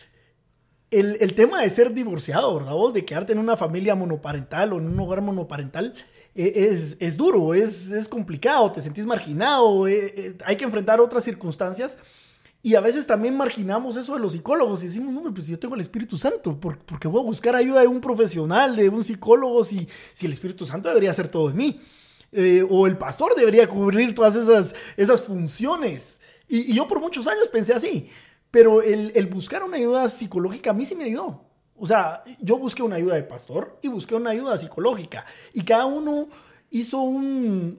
el, 0.92 1.16
el, 1.20 1.34
tema 1.34 1.62
de 1.62 1.70
ser 1.70 1.92
divorciado, 1.92 2.54
¿verdad? 2.54 2.72
Vos, 2.72 2.92
de 2.92 3.04
quedarte 3.04 3.32
en 3.32 3.38
una 3.38 3.56
familia 3.56 3.94
monoparental 3.94 4.72
o 4.72 4.78
en 4.78 4.87
un 4.87 5.00
hogar 5.00 5.22
monoparental, 5.22 5.94
eh, 6.34 6.68
es, 6.70 6.96
es, 7.00 7.16
duro, 7.16 7.54
es, 7.54 7.90
es, 7.90 8.08
complicado, 8.08 8.70
te 8.70 8.80
sentís 8.80 9.06
marginado, 9.06 9.87
eh, 9.88 10.14
eh, 10.16 10.38
hay 10.44 10.56
que 10.56 10.64
enfrentar 10.64 11.00
otras 11.00 11.25
circunstancias. 11.25 11.99
Y 12.64 12.76
a 12.76 12.80
veces 12.80 13.08
también 13.08 13.37
marginamos 13.37 13.96
eso 13.96 14.14
de 14.14 14.20
los 14.20 14.32
psicólogos 14.32 14.82
y 14.82 14.87
decimos, 14.87 15.12
no, 15.12 15.34
pues 15.34 15.49
yo 15.49 15.58
tengo 15.58 15.75
el 15.75 15.80
Espíritu 15.80 16.16
Santo, 16.16 16.61
¿por, 16.61 16.78
porque 16.78 17.08
voy 17.08 17.20
a 17.20 17.25
buscar 17.25 17.56
ayuda 17.56 17.80
de 17.80 17.88
un 17.88 18.00
profesional, 18.00 18.76
de 18.76 18.88
un 18.88 19.02
psicólogo, 19.02 19.64
si, 19.64 19.88
si 20.12 20.26
el 20.26 20.32
Espíritu 20.32 20.64
Santo 20.64 20.88
debería 20.88 21.11
hacer 21.11 21.26
todo 21.26 21.49
de 21.49 21.54
mí. 21.54 21.80
Eh, 22.30 22.64
o 22.70 22.87
el 22.87 22.96
pastor 22.96 23.34
debería 23.34 23.68
cubrir 23.68 24.14
todas 24.14 24.37
esas, 24.37 24.75
esas 24.96 25.22
funciones. 25.25 26.20
Y 26.49 26.75
yo 26.75 26.87
por 26.87 27.00
muchos 27.00 27.26
años 27.26 27.49
pensé 27.49 27.72
así. 27.75 28.11
Pero 28.52 28.82
el, 28.82 29.12
el, 29.14 29.26
buscar 29.26 29.64
una 29.64 29.78
ayuda 29.78 30.09
psicológica 30.09 30.71
a 30.71 30.75
mí 30.75 30.85
sí 30.85 30.94
me 30.94 31.04
ayudó. 31.04 31.42
O 31.75 31.87
sea, 31.87 32.23
yo 32.38 32.59
busqué 32.59 32.82
una 32.82 32.97
ayuda 32.97 33.14
de 33.16 33.25
pastor 33.25 33.78
y 33.82 33.88
busqué 33.88 34.14
una 34.14 34.30
ayuda 34.30 34.56
psicológica. 34.59 35.26
Y 35.52 35.64
cada 35.64 35.87
uno 35.87 36.28
hizo, 36.71 37.00
un, 37.00 37.78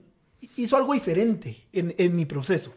hizo 0.56 0.76
algo 0.76 0.92
diferente 0.92 1.56
en, 1.72 1.94
en 1.96 2.14
mi 2.14 2.26
proceso. 2.26 2.72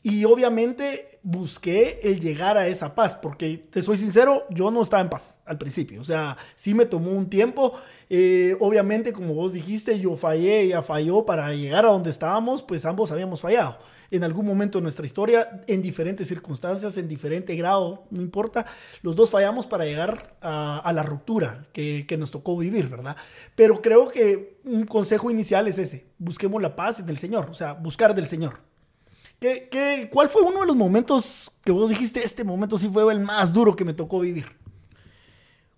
Y 0.00 0.24
obviamente 0.24 1.18
busqué 1.22 2.00
el 2.04 2.20
llegar 2.20 2.56
a 2.56 2.68
esa 2.68 2.94
paz, 2.94 3.16
porque 3.16 3.58
te 3.58 3.82
soy 3.82 3.98
sincero, 3.98 4.46
yo 4.48 4.70
no 4.70 4.80
estaba 4.80 5.02
en 5.02 5.10
paz 5.10 5.38
al 5.44 5.58
principio. 5.58 6.00
O 6.00 6.04
sea, 6.04 6.38
sí 6.54 6.72
me 6.72 6.86
tomó 6.86 7.10
un 7.10 7.28
tiempo. 7.28 7.74
Eh, 8.08 8.56
obviamente, 8.60 9.12
como 9.12 9.34
vos 9.34 9.52
dijiste, 9.52 9.98
yo 9.98 10.16
fallé, 10.16 10.60
ella 10.60 10.82
falló 10.82 11.26
para 11.26 11.52
llegar 11.52 11.84
a 11.84 11.90
donde 11.90 12.10
estábamos, 12.10 12.62
pues 12.62 12.86
ambos 12.86 13.10
habíamos 13.10 13.40
fallado 13.40 13.76
en 14.10 14.24
algún 14.24 14.46
momento 14.46 14.78
de 14.78 14.82
nuestra 14.82 15.06
historia, 15.06 15.62
en 15.66 15.82
diferentes 15.82 16.26
circunstancias, 16.26 16.96
en 16.96 17.06
diferente 17.06 17.54
grado, 17.54 18.06
no 18.10 18.20
importa, 18.20 18.66
los 19.02 19.14
dos 19.14 19.30
fallamos 19.30 19.66
para 19.66 19.84
llegar 19.84 20.36
a, 20.40 20.90
la 20.92 21.02
ruptura 21.02 21.66
que, 21.72 22.16
nos 22.18 22.30
tocó 22.30 22.56
vivir, 22.56 22.88
¿verdad? 22.88 23.16
Pero 23.54 23.80
creo 23.80 24.08
que 24.08 24.58
un 24.64 24.84
consejo 24.84 25.30
inicial 25.30 25.68
es 25.68 25.78
ese, 25.78 26.06
busquemos 26.18 26.60
la 26.60 26.74
paz 26.74 27.00
en 27.00 27.08
el 27.08 27.18
Señor, 27.18 27.48
o 27.50 27.54
sea, 27.54 27.74
buscar 27.74 28.14
del 28.14 28.26
Señor. 28.26 28.60
¿Qué, 29.38 29.68
qué, 29.70 30.08
cuál 30.12 30.28
fue 30.28 30.42
uno 30.42 30.60
de 30.60 30.66
los 30.66 30.76
momentos 30.76 31.50
que 31.64 31.72
vos 31.72 31.88
dijiste, 31.88 32.22
este 32.22 32.44
momento 32.44 32.76
sí 32.76 32.90
fue 32.90 33.10
el 33.12 33.20
más 33.20 33.54
duro 33.54 33.74
que 33.74 33.84
me 33.84 33.94
tocó 33.94 34.20
vivir? 34.20 34.60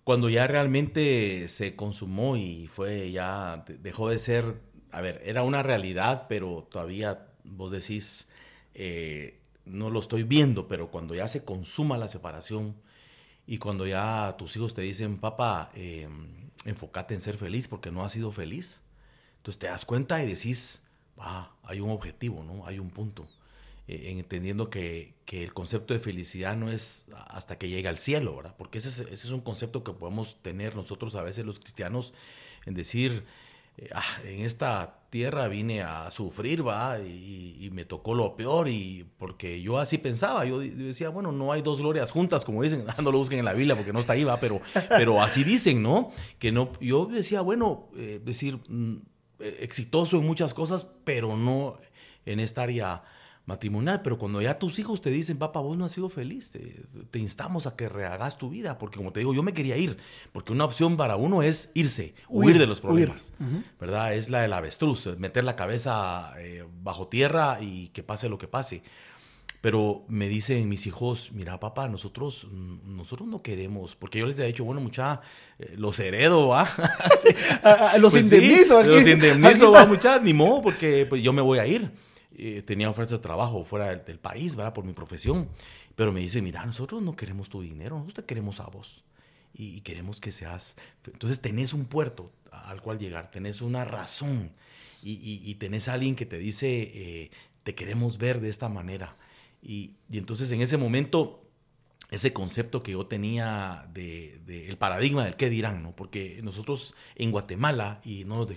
Cuando 0.03 0.29
ya 0.29 0.47
realmente 0.47 1.47
se 1.47 1.77
consumó 1.77 2.35
y 2.35 2.67
fue 2.67 3.11
ya, 3.11 3.63
dejó 3.79 4.09
de 4.09 4.19
ser, 4.19 4.59
a 4.91 4.99
ver, 4.99 5.21
era 5.23 5.43
una 5.43 5.63
realidad, 5.63 6.25
pero 6.27 6.67
todavía 6.69 7.27
vos 7.43 7.71
decís, 7.71 8.29
eh, 8.73 9.39
no 9.65 9.89
lo 9.89 9.99
estoy 9.99 10.23
viendo, 10.23 10.67
pero 10.67 10.91
cuando 10.91 11.15
ya 11.15 11.27
se 11.27 11.43
consuma 11.43 11.97
la 11.97 12.07
separación 12.07 12.75
y 13.47 13.57
cuando 13.57 13.85
ya 13.87 14.35
tus 14.37 14.55
hijos 14.55 14.73
te 14.73 14.81
dicen, 14.81 15.17
papá, 15.17 15.71
eh, 15.75 16.07
enfócate 16.65 17.13
en 17.13 17.21
ser 17.21 17.37
feliz 17.37 17.67
porque 17.67 17.91
no 17.91 18.03
has 18.03 18.13
sido 18.13 18.31
feliz, 18.31 18.81
entonces 19.37 19.59
te 19.59 19.67
das 19.67 19.85
cuenta 19.85 20.23
y 20.23 20.27
decís, 20.27 20.83
ah, 21.17 21.55
hay 21.63 21.79
un 21.79 21.89
objetivo, 21.89 22.43
¿no? 22.43 22.65
Hay 22.65 22.79
un 22.79 22.89
punto. 22.89 23.27
Eh, 23.87 24.11
en 24.11 24.19
entendiendo 24.19 24.69
que, 24.69 25.13
que, 25.25 25.43
el 25.43 25.53
concepto 25.53 25.93
de 25.93 25.99
felicidad 25.99 26.55
no 26.55 26.71
es 26.71 27.05
hasta 27.27 27.57
que 27.57 27.67
llega 27.67 27.89
al 27.89 27.97
cielo, 27.97 28.37
¿verdad? 28.37 28.55
Porque 28.57 28.77
ese 28.77 28.87
es, 28.87 28.99
ese 28.99 29.27
es 29.27 29.31
un 29.31 29.41
concepto 29.41 29.83
que 29.83 29.91
podemos 29.91 30.41
tener 30.41 30.75
nosotros 30.75 31.15
a 31.17 31.21
veces 31.21 31.45
los 31.45 31.59
cristianos 31.59 32.13
en 32.65 32.75
decir, 32.75 33.25
eh, 33.77 33.89
ah, 33.93 34.03
en 34.23 34.41
esta 34.41 34.99
tierra 35.09 35.47
vine 35.47 35.81
a 35.81 36.09
sufrir, 36.11 36.67
va, 36.67 36.99
y, 36.99 37.69
me 37.71 37.85
tocó 37.85 38.13
lo 38.13 38.35
peor, 38.35 38.67
y 38.67 39.05
porque 39.17 39.61
yo 39.61 39.79
así 39.79 39.97
pensaba, 39.97 40.45
yo, 40.45 40.59
decía, 40.59 41.09
bueno, 41.09 41.31
no 41.31 41.51
hay 41.51 41.61
dos 41.61 41.81
glorias 41.81 42.11
juntas, 42.11 42.45
como 42.45 42.61
dicen, 42.61 42.85
no 43.03 43.11
lo 43.11 43.17
busquen 43.17 43.39
en 43.39 43.45
la 43.45 43.53
Biblia 43.53 43.75
porque 43.75 43.93
no 43.93 43.99
está 43.99 44.13
ahí, 44.13 44.23
va, 44.23 44.39
pero, 44.39 44.61
pero 44.89 45.21
así 45.21 45.43
dicen, 45.43 45.81
¿no? 45.81 46.11
Que 46.39 46.51
no, 46.51 46.71
yo 46.79 47.05
decía, 47.05 47.41
bueno, 47.41 47.89
eh, 47.95 48.21
decir, 48.23 48.59
mm, 48.69 48.97
exitoso 49.39 50.17
en 50.17 50.25
muchas 50.25 50.53
cosas, 50.53 50.87
pero 51.03 51.35
no 51.35 51.77
en 52.25 52.39
esta 52.39 52.63
área 52.63 53.03
matrimonial, 53.45 54.01
pero 54.01 54.17
cuando 54.17 54.41
ya 54.41 54.57
tus 54.57 54.79
hijos 54.79 55.01
te 55.01 55.09
dicen, 55.09 55.37
papá, 55.37 55.59
vos 55.59 55.77
no 55.77 55.85
has 55.85 55.91
sido 55.91 56.09
feliz, 56.09 56.51
te, 56.51 57.19
instamos 57.19 57.67
a 57.67 57.75
que 57.75 57.89
rehagas 57.89 58.37
tu 58.37 58.49
vida, 58.49 58.77
porque 58.77 58.97
como 58.97 59.11
te 59.11 59.19
digo, 59.19 59.33
yo 59.33 59.43
me 59.43 59.53
quería 59.53 59.75
ir, 59.75 59.97
porque 60.31 60.53
una 60.53 60.63
opción 60.63 60.95
para 60.95 61.17
uno 61.17 61.43
es 61.43 61.69
irse, 61.73 62.13
huir, 62.29 62.57
de 62.57 62.67
los 62.67 62.79
problemas, 62.79 63.33
¿verdad? 63.79 64.13
Es 64.13 64.29
la 64.29 64.41
del 64.41 64.53
avestruz, 64.53 65.07
meter 65.17 65.43
la 65.43 65.55
cabeza 65.55 66.33
eh, 66.37 66.63
bajo 66.81 67.07
tierra 67.07 67.57
y 67.61 67.89
que 67.89 68.03
pase 68.03 68.29
lo 68.29 68.37
que 68.37 68.47
pase. 68.47 68.83
Pero 69.59 70.03
me 70.09 70.27
dicen 70.27 70.67
mis 70.67 70.87
hijos, 70.87 71.31
mira 71.31 71.57
papá, 71.57 71.87
nosotros, 71.87 72.47
mm, 72.51 72.97
nosotros 72.97 73.29
no 73.29 73.41
queremos, 73.41 73.95
porque 73.95 74.19
yo 74.19 74.27
les 74.27 74.37
he 74.39 74.45
dicho, 74.45 74.65
bueno, 74.65 74.81
mucha, 74.81 75.21
eh, 75.57 75.75
los 75.77 75.99
heredo, 75.99 76.49
¿va? 76.49 76.67
los 77.97 78.11
pues 78.11 78.25
indemnizo. 78.25 78.83
los 78.83 79.07
indemnizo, 79.07 79.71
va, 79.71 79.85
mucha, 79.85 80.19
ni 80.19 80.33
modo, 80.33 80.61
porque 80.61 81.05
pues, 81.07 81.23
yo 81.23 81.31
me 81.31 81.41
voy 81.41 81.59
a 81.59 81.65
ir. 81.65 81.89
Eh, 82.35 82.63
tenía 82.65 82.89
ofertas 82.89 83.11
de 83.11 83.19
trabajo 83.19 83.63
fuera 83.63 83.95
del, 83.95 84.19
país, 84.19 84.55
¿verdad? 84.55 84.73
Por 84.73 84.85
mi 84.85 84.93
profesión. 84.93 85.49
Pero 85.95 86.11
me 86.11 86.21
dice, 86.21 86.41
mira, 86.41 86.65
nosotros 86.65 87.01
no 87.01 87.15
queremos 87.15 87.49
tu 87.49 87.61
dinero, 87.61 87.97
nosotros 87.97 88.25
te 88.25 88.25
queremos 88.25 88.59
a 88.59 88.65
vos. 88.65 89.03
Y, 89.53 89.81
queremos 89.81 90.19
que 90.19 90.31
seas... 90.31 90.75
Entonces 91.05 91.39
tenés 91.39 91.73
un 91.73 91.85
puerto 91.85 92.31
al 92.51 92.81
cual 92.81 92.97
llegar, 92.97 93.29
tenés 93.29 93.61
una 93.61 93.85
razón 93.85 94.51
y, 95.03 95.53
tenés 95.55 95.87
a 95.89 95.93
alguien 95.93 96.15
que 96.15 96.25
te 96.25 96.39
dice, 96.39 96.91
eh, 96.93 97.31
te 97.63 97.75
queremos 97.75 98.17
ver 98.17 98.41
de 98.41 98.49
esta 98.49 98.67
manera. 98.67 99.15
Y, 99.61 99.91
y 100.09 100.17
entonces 100.17 100.51
en 100.51 100.61
ese 100.61 100.77
momento 100.77 101.42
ese 102.13 102.31
concepto 102.31 102.83
que 102.83 102.91
yo 102.91 103.07
tenía 103.07 103.87
de, 103.91 104.39
el 104.69 104.77
paradigma 104.77 105.25
del 105.25 105.35
qué 105.35 105.49
dirán, 105.49 105.81
¿no? 105.81 105.95
Porque 105.95 106.41
nosotros 106.43 106.95
en 107.15 107.31
Guatemala, 107.31 108.01
y, 108.03 108.23
no 108.25 108.47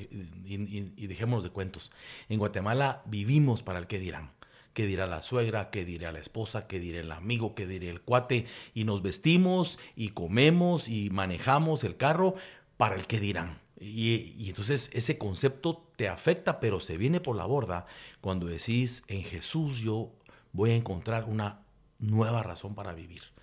y, 0.44 1.06
dejémonos 1.06 1.42
de 1.42 1.50
cuentos, 1.50 1.90
en 2.28 2.38
Guatemala 2.38 3.02
vivimos 3.06 3.62
para 3.62 3.78
el 3.78 3.86
qué 3.86 3.98
dirán. 3.98 4.32
¿Qué 4.74 4.84
dirá 4.84 5.06
la 5.06 5.22
suegra? 5.22 5.70
¿Qué 5.70 5.86
dirá 5.86 6.12
la 6.12 6.18
esposa? 6.18 6.66
¿Qué 6.66 6.78
dirá 6.78 7.00
el 7.00 7.10
amigo? 7.10 7.54
¿Qué 7.54 7.66
dirá 7.66 7.90
el 7.90 8.02
cuate? 8.02 8.44
Y 8.74 8.84
nos 8.84 9.00
vestimos 9.00 9.78
y 9.96 10.10
comemos 10.10 10.90
y 10.90 11.08
manejamos 11.08 11.82
el 11.82 11.96
carro 11.96 12.34
para 12.76 12.94
el 12.94 13.06
qué 13.06 13.20
dirán. 13.20 13.62
Y, 13.80 14.34
y, 14.36 14.50
entonces 14.50 14.90
ese 14.92 15.16
concepto 15.16 15.88
te 15.96 16.08
afecta, 16.08 16.60
pero 16.60 16.80
se 16.80 16.98
viene 16.98 17.20
por 17.20 17.36
la 17.36 17.46
borda 17.46 17.86
cuando 18.20 18.46
decís, 18.46 19.02
en 19.08 19.24
Jesús 19.24 19.78
yo 19.78 20.12
voy 20.52 20.72
a 20.72 20.76
encontrar 20.76 21.24
una 21.24 21.62
nueva 21.98 22.42
razón 22.42 22.74
para 22.74 22.92
vivir 22.92 23.35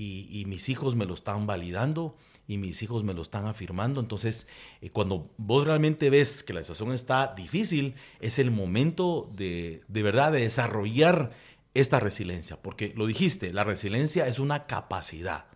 y, 0.00 0.44
mis 0.46 0.68
hijos 0.68 0.94
me 0.94 1.06
lo 1.06 1.14
están 1.14 1.46
validando 1.48 2.16
y 2.46 2.56
mis 2.56 2.82
hijos 2.82 3.02
me 3.02 3.14
lo 3.14 3.22
están 3.22 3.46
afirmando. 3.46 4.00
Entonces, 4.00 4.46
eh, 4.80 4.90
cuando 4.90 5.28
vos 5.36 5.66
realmente 5.66 6.08
ves 6.08 6.44
que 6.44 6.52
la 6.52 6.62
situación 6.62 6.92
está 6.92 7.34
difícil, 7.34 7.94
es 8.20 8.38
el 8.38 8.52
momento 8.52 9.28
de, 9.34 9.82
de 9.88 10.02
verdad 10.04 10.30
de 10.30 10.42
desarrollar 10.42 11.32
esta 11.74 11.98
resiliencia, 11.98 12.62
porque 12.62 12.92
lo 12.96 13.06
dijiste, 13.06 13.52
la 13.52 13.64
resiliencia 13.64 14.28
es 14.28 14.38
una 14.38 14.66
capacidad 14.66 15.46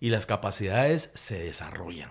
y 0.00 0.10
las 0.10 0.26
capacidades 0.26 1.10
se 1.14 1.38
desarrollan. 1.38 2.10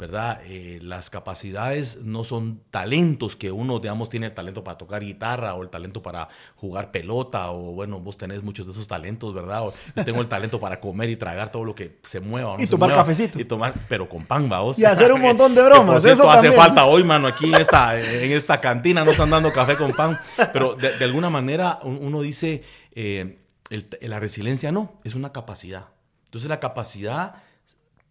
¿Verdad? 0.00 0.40
Eh, 0.46 0.78
las 0.82 1.10
capacidades 1.10 2.00
no 2.02 2.24
son 2.24 2.62
talentos 2.70 3.36
que 3.36 3.52
uno, 3.52 3.78
digamos, 3.80 4.08
tiene 4.08 4.26
el 4.26 4.32
talento 4.32 4.64
para 4.64 4.78
tocar 4.78 5.04
guitarra 5.04 5.54
o 5.54 5.62
el 5.62 5.68
talento 5.68 6.02
para 6.02 6.28
jugar 6.56 6.90
pelota 6.90 7.50
o, 7.50 7.72
bueno, 7.72 8.00
vos 8.00 8.16
tenés 8.16 8.42
muchos 8.42 8.64
de 8.64 8.72
esos 8.72 8.88
talentos, 8.88 9.34
¿verdad? 9.34 9.66
O, 9.66 9.74
yo 9.94 10.04
tengo 10.04 10.22
el 10.22 10.28
talento 10.28 10.58
para 10.58 10.80
comer 10.80 11.10
y 11.10 11.16
tragar 11.16 11.52
todo 11.52 11.64
lo 11.64 11.74
que 11.74 11.98
se 12.02 12.18
mueva. 12.18 12.56
y 12.58 12.66
tomar 12.66 12.94
cafecito. 12.94 13.38
Y 13.38 13.44
tomar, 13.44 13.74
pero 13.88 14.08
con 14.08 14.24
pan, 14.24 14.48
vamos. 14.48 14.78
Y 14.78 14.86
hacer 14.86 15.12
un 15.12 15.20
montón 15.20 15.54
de 15.54 15.62
bromas. 15.66 16.02
eso 16.04 16.28
hace 16.30 16.50
falta 16.50 16.86
hoy, 16.86 17.04
mano, 17.04 17.28
aquí 17.28 17.52
en 17.52 17.60
esta, 17.60 17.98
en 17.98 18.32
esta 18.32 18.58
cantina 18.58 19.04
no 19.04 19.10
están 19.10 19.28
dando 19.28 19.52
café 19.52 19.76
con 19.76 19.92
pan, 19.92 20.18
pero 20.52 20.74
de, 20.74 21.04
alguna 21.04 21.28
manera 21.28 21.78
uno 21.82 22.22
dice, 22.22 22.62
eh, 22.92 23.38
la 24.00 24.18
resiliencia 24.18 24.72
no, 24.72 24.98
es 25.04 25.14
una 25.14 25.30
capacidad. 25.30 25.88
Entonces 26.24 26.48
la 26.48 26.58
capacidad 26.58 27.34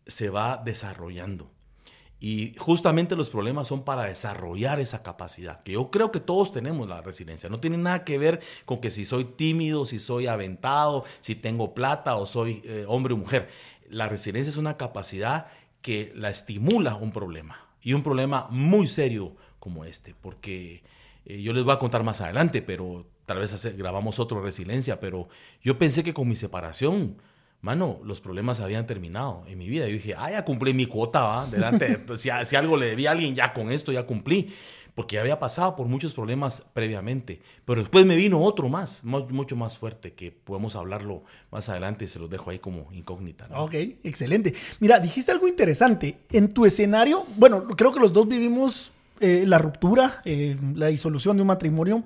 se 0.05 0.29
va 0.29 0.61
desarrollando. 0.63 1.49
Y 2.21 2.53
justamente 2.57 3.15
los 3.15 3.29
problemas 3.29 3.67
son 3.67 3.83
para 3.83 4.03
desarrollar 4.03 4.81
esa 4.81 5.03
capacidad, 5.03 5.63
que 5.63 5.73
yo 5.73 5.89
creo 5.89 6.11
que 6.11 6.19
todos 6.19 6.51
tenemos 6.51 6.87
la 6.87 7.01
resiliencia. 7.01 7.49
No 7.49 7.59
tiene 7.59 7.77
nada 7.77 8.03
que 8.03 8.17
ver 8.17 8.41
con 8.65 8.79
que 8.79 8.91
si 8.91 9.05
soy 9.05 9.23
tímido, 9.23 9.85
si 9.85 9.99
soy 9.99 10.27
aventado, 10.27 11.05
si 11.21 11.35
tengo 11.35 11.73
plata 11.73 12.17
o 12.17 12.25
soy 12.25 12.61
eh, 12.65 12.83
hombre 12.87 13.13
o 13.13 13.17
mujer. 13.17 13.49
La 13.89 14.09
resiliencia 14.09 14.49
es 14.49 14.57
una 14.57 14.75
capacidad 14.75 15.47
que 15.81 16.11
la 16.13 16.29
estimula 16.29 16.95
un 16.95 17.11
problema. 17.11 17.67
Y 17.81 17.93
un 17.93 18.03
problema 18.03 18.47
muy 18.49 18.87
serio 18.87 19.35
como 19.59 19.85
este, 19.85 20.13
porque 20.13 20.83
eh, 21.25 21.41
yo 21.41 21.53
les 21.53 21.63
voy 21.63 21.73
a 21.73 21.79
contar 21.79 22.03
más 22.03 22.19
adelante, 22.19 22.61
pero 22.61 23.05
tal 23.25 23.39
vez 23.39 23.77
grabamos 23.77 24.19
otro 24.19 24.41
resiliencia, 24.41 24.99
pero 24.99 25.29
yo 25.61 25.77
pensé 25.77 26.03
que 26.03 26.13
con 26.13 26.27
mi 26.27 26.35
separación 26.35 27.21
mano, 27.61 27.99
los 28.03 28.21
problemas 28.21 28.59
habían 28.59 28.87
terminado 28.87 29.43
en 29.47 29.57
mi 29.57 29.67
vida. 29.67 29.87
Yo 29.87 29.93
dije, 29.93 30.15
ah, 30.17 30.31
ya 30.31 30.45
cumplí 30.45 30.73
mi 30.73 30.85
cuota, 30.85 31.23
¿va? 31.23 31.45
Delante, 31.45 31.99
si, 32.17 32.29
si, 32.45 32.55
algo 32.55 32.77
le 32.77 32.87
debía 32.87 33.09
a 33.09 33.11
alguien, 33.13 33.35
ya 33.35 33.53
con 33.53 33.71
esto 33.71 33.91
ya 33.91 34.03
cumplí. 34.03 34.53
Porque 34.95 35.15
ya 35.15 35.21
había 35.21 35.39
pasado 35.39 35.77
por 35.77 35.87
muchos 35.87 36.11
problemas 36.11 36.61
previamente. 36.73 37.41
Pero 37.63 37.79
después 37.79 38.05
me 38.05 38.17
vino 38.17 38.41
otro 38.41 38.67
más, 38.67 39.05
mucho 39.05 39.55
más 39.55 39.77
fuerte, 39.77 40.11
que 40.11 40.31
podemos 40.31 40.75
hablarlo 40.75 41.23
más 41.51 41.69
adelante 41.69 42.03
y 42.03 42.07
se 42.09 42.19
los 42.19 42.29
dejo 42.29 42.49
ahí 42.49 42.59
como 42.59 42.91
incógnita. 42.91 43.47
Ok, 43.55 43.75
excelente. 44.03 44.53
Mira, 44.81 44.99
dijiste 44.99 45.31
algo 45.31 45.47
interesante. 45.47 46.17
En 46.31 46.51
tu 46.51 46.65
escenario, 46.65 47.25
bueno, 47.37 47.65
creo 47.77 47.93
que 47.93 47.99
los 48.01 48.11
dos 48.11 48.27
vivimos 48.27 48.91
eh, 49.21 49.43
la 49.45 49.57
ruptura, 49.57 50.21
eh, 50.25 50.57
la 50.75 50.87
disolución 50.87 51.37
de 51.37 51.43
un 51.43 51.47
matrimonio 51.47 52.03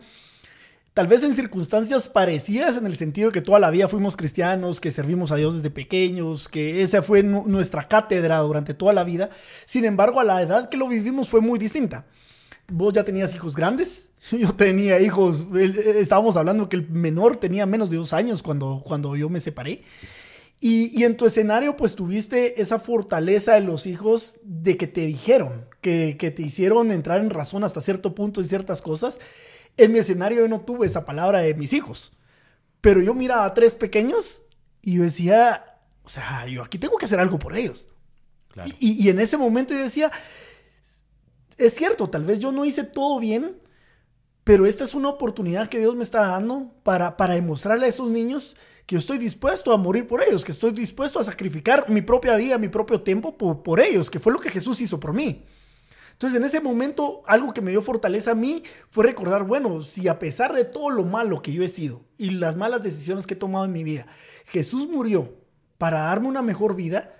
tal 0.94 1.08
vez 1.08 1.24
en 1.24 1.36
circunstancias 1.36 2.08
parecidas, 2.08 2.78
en 2.78 2.86
el 2.86 2.96
sentido 2.96 3.30
de 3.30 3.34
que 3.34 3.42
toda 3.42 3.60
la 3.60 3.72
vida 3.72 3.88
fuimos 3.88 4.16
cristianos, 4.16 4.80
que 4.80 4.92
servimos 4.92 5.32
a 5.32 5.36
Dios 5.36 5.56
desde 5.56 5.72
pequeños, 5.72 6.48
que 6.48 6.84
esa 6.84 7.02
fue 7.02 7.24
nuestra 7.24 7.88
cátedra 7.88 8.38
durante 8.40 8.74
toda 8.74 8.94
la 8.94 9.04
vida. 9.04 9.30
Sin 9.66 9.86
embargo, 9.86 10.20
a 10.20 10.24
la 10.24 10.42
edad 10.42 10.70
que 10.70 10.78
lo 10.78 10.88
vivimos 10.88 11.30
fue 11.30 11.42
muy 11.42 11.58
distinta. 11.58 12.06
Vos 12.68 12.94
ya 12.94 13.04
tenías 13.04 13.34
hijos 13.36 13.56
grandes, 13.56 14.10
yo 14.32 14.54
tenía 14.54 15.00
hijos, 15.02 15.48
eh, 15.56 15.96
estábamos 15.98 16.38
hablando 16.38 16.70
que 16.70 16.78
el 16.78 16.90
menor 16.90 17.38
tenía 17.38 17.66
menos 17.66 17.90
de 17.90 17.98
dos 17.98 18.14
años 18.14 18.44
cuando, 18.44 18.82
cuando 18.86 19.16
yo 19.16 19.30
me 19.30 19.40
separé. 19.40 19.84
Y, 20.60 20.98
y, 20.98 21.04
en 21.04 21.18
tu 21.18 21.26
escenario, 21.26 21.76
pues 21.76 21.94
tuviste 21.94 22.62
esa 22.62 22.80
fortaleza 22.80 23.56
de 23.56 23.60
los 23.60 23.86
hijos 23.86 24.40
de 24.44 24.78
que 24.78 24.88
te 24.88 25.06
dijeron, 25.06 25.66
que, 25.82 26.16
que 26.18 26.32
te 26.32 26.42
hicieron 26.42 26.90
entrar 26.92 27.20
en 27.20 27.32
razón 27.32 27.66
hasta 27.66 27.82
cierto 27.82 28.16
punto 28.16 28.40
en 28.40 28.48
ciertas 28.48 28.82
cosas 28.82 29.20
en 29.77 29.92
mi 29.92 30.00
escenario 30.00 30.42
yo 30.42 30.48
no 30.48 30.62
tuve 30.62 30.88
esa 30.88 31.06
palabra 31.06 31.39
de 31.39 31.53
mis 31.53 31.74
hijos. 31.74 32.13
Pero 32.82 33.01
yo 33.01 33.13
miraba 33.13 33.46
a 33.46 33.53
tres 33.53 33.75
pequeños 33.75 34.44
y 34.82 34.98
yo 34.98 35.03
decía, 35.03 35.65
o 36.03 36.10
sea, 36.10 36.46
yo 36.48 36.62
aquí 36.62 36.77
tengo 36.77 36.98
que 36.98 37.06
hacer 37.06 37.20
algo 37.20 37.39
por 37.39 37.56
ellos. 37.56 37.88
Y, 38.80 39.10
en 39.10 39.20
ese 39.20 39.38
momento 39.38 39.74
yo 39.74 39.80
decía, 39.80 40.12
es 41.58 41.74
cierto, 41.74 42.10
tal 42.10 42.24
vez 42.24 42.38
yo 42.38 42.51
no 42.51 42.65
hice 42.65 42.84
todo 42.84 43.20
bien, 43.20 43.58
pero 44.44 44.68
esta 44.68 44.84
es 44.84 44.94
una 44.94 45.10
oportunidad 45.10 45.70
que 45.70 45.80
Dios 45.80 45.96
me 45.96 46.03
está 46.03 46.27
dando 46.27 46.72
para, 46.84 47.18
para 47.18 47.34
demostrarle 47.34 47.88
a 47.88 47.89
esos 47.89 48.12
niños 48.12 48.56
que 48.86 48.94
yo 48.94 49.00
estoy 49.00 49.18
dispuesto 49.18 49.72
a 49.72 49.77
morir 49.77 50.06
por 50.06 50.22
ellos, 50.22 50.44
que 50.44 50.51
estoy 50.51 50.72
dispuesto 50.72 51.20
a 51.20 51.24
sacrificar 51.24 51.89
mi 51.89 52.01
propia 52.01 52.36
vida, 52.36 52.58
mi 52.58 52.68
propio 52.68 53.01
tiempo 53.01 53.38
por, 53.38 53.63
por 53.63 53.80
ellos, 53.80 54.12
que 54.12 54.20
fue 54.20 54.34
lo 54.34 54.39
que 54.39 54.50
Jesús 54.50 54.82
hizo 54.82 55.00
por 55.00 55.13
mí. 55.13 55.46
Entonces, 56.24 56.39
en 56.39 56.46
ese 56.46 56.62
momento, 56.62 57.22
algo 57.27 57.53
que 57.53 57.60
me 57.60 57.72
dio 57.72 57.82
fortaleza 57.82 58.32
a 58.32 58.36
mí 58.36 58.63
fue 58.89 59.03
recordar, 59.03 59.44
bueno, 59.44 59.82
si 59.82 60.08
a 60.08 60.20
pesar 60.20 60.53
de 60.53 60.63
todo 60.63 60.89
lo 60.89 61.03
malo 61.03 61.42
que 61.42 61.51
yo 61.51 61.63
he 61.63 61.68
sido 61.68 62.06
y 62.18 62.30
las 62.30 62.56
malas 62.56 62.82
decisiones 62.82 63.27
que 63.27 63.34
he 63.34 63.36
tomado 63.36 63.65
en 63.65 63.74
mi 63.74 63.84
vida, 63.84 64.08
Jesús 64.46 64.88
murió 64.88 65.36
para 65.77 66.03
darme 66.03 66.30
una 66.30 66.42
mejor 66.42 66.77
vida, 66.77 67.13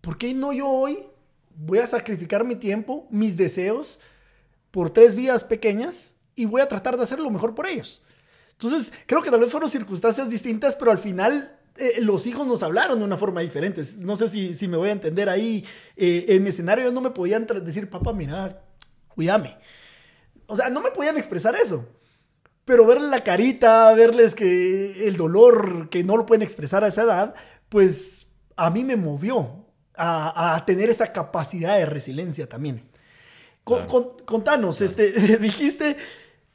¿por 0.00 0.16
qué 0.16 0.32
no 0.32 0.54
yo 0.54 0.70
hoy 0.70 1.06
voy 1.54 1.80
a 1.80 1.86
sacrificar 1.86 2.44
mi 2.44 2.56
tiempo, 2.56 3.06
mis 3.10 3.36
deseos, 3.36 4.00
por 4.70 4.88
tres 4.88 5.16
vidas 5.16 5.44
pequeñas 5.44 6.16
y 6.34 6.46
voy 6.46 6.62
a 6.62 6.68
tratar 6.68 6.96
de 6.96 7.02
hacer 7.02 7.20
lo 7.20 7.28
mejor 7.28 7.54
por 7.54 7.66
ellos? 7.66 8.02
Entonces, 8.52 8.90
creo 9.04 9.20
que 9.20 9.30
tal 9.30 9.40
vez 9.40 9.52
fueron 9.52 9.68
circunstancias 9.68 10.30
distintas, 10.30 10.76
pero 10.76 10.92
al 10.92 10.98
final 10.98 11.58
eh, 11.78 12.00
los 12.00 12.26
hijos 12.26 12.46
nos 12.46 12.62
hablaron 12.62 12.98
de 12.98 13.04
una 13.04 13.16
forma 13.16 13.40
diferente. 13.40 13.82
No 13.98 14.16
sé 14.16 14.28
si, 14.28 14.54
si 14.54 14.68
me 14.68 14.76
voy 14.76 14.88
a 14.88 14.92
entender 14.92 15.28
ahí. 15.28 15.64
Eh, 15.96 16.26
en 16.28 16.42
mi 16.42 16.50
escenario 16.50 16.84
ellos 16.84 16.94
no 16.94 17.00
me 17.00 17.10
podían 17.10 17.46
decir, 17.46 17.88
papá, 17.88 18.12
mira, 18.12 18.62
cuídame. 19.08 19.56
O 20.46 20.56
sea, 20.56 20.70
no 20.70 20.80
me 20.80 20.90
podían 20.90 21.16
expresar 21.16 21.54
eso. 21.56 21.86
Pero 22.64 22.86
verle 22.86 23.08
la 23.08 23.22
carita, 23.22 23.92
verles 23.94 24.34
que 24.34 25.06
el 25.06 25.16
dolor 25.16 25.88
que 25.88 26.02
no 26.02 26.16
lo 26.16 26.26
pueden 26.26 26.42
expresar 26.42 26.82
a 26.82 26.88
esa 26.88 27.02
edad, 27.02 27.34
pues 27.68 28.26
a 28.56 28.70
mí 28.70 28.82
me 28.82 28.96
movió 28.96 29.64
a, 29.96 30.62
tener 30.66 30.90
esa 30.90 31.12
capacidad 31.12 31.78
de 31.78 31.86
resiliencia 31.86 32.48
también. 32.48 32.88
contanos, 33.64 34.80
este, 34.80 35.36
dijiste, 35.38 35.96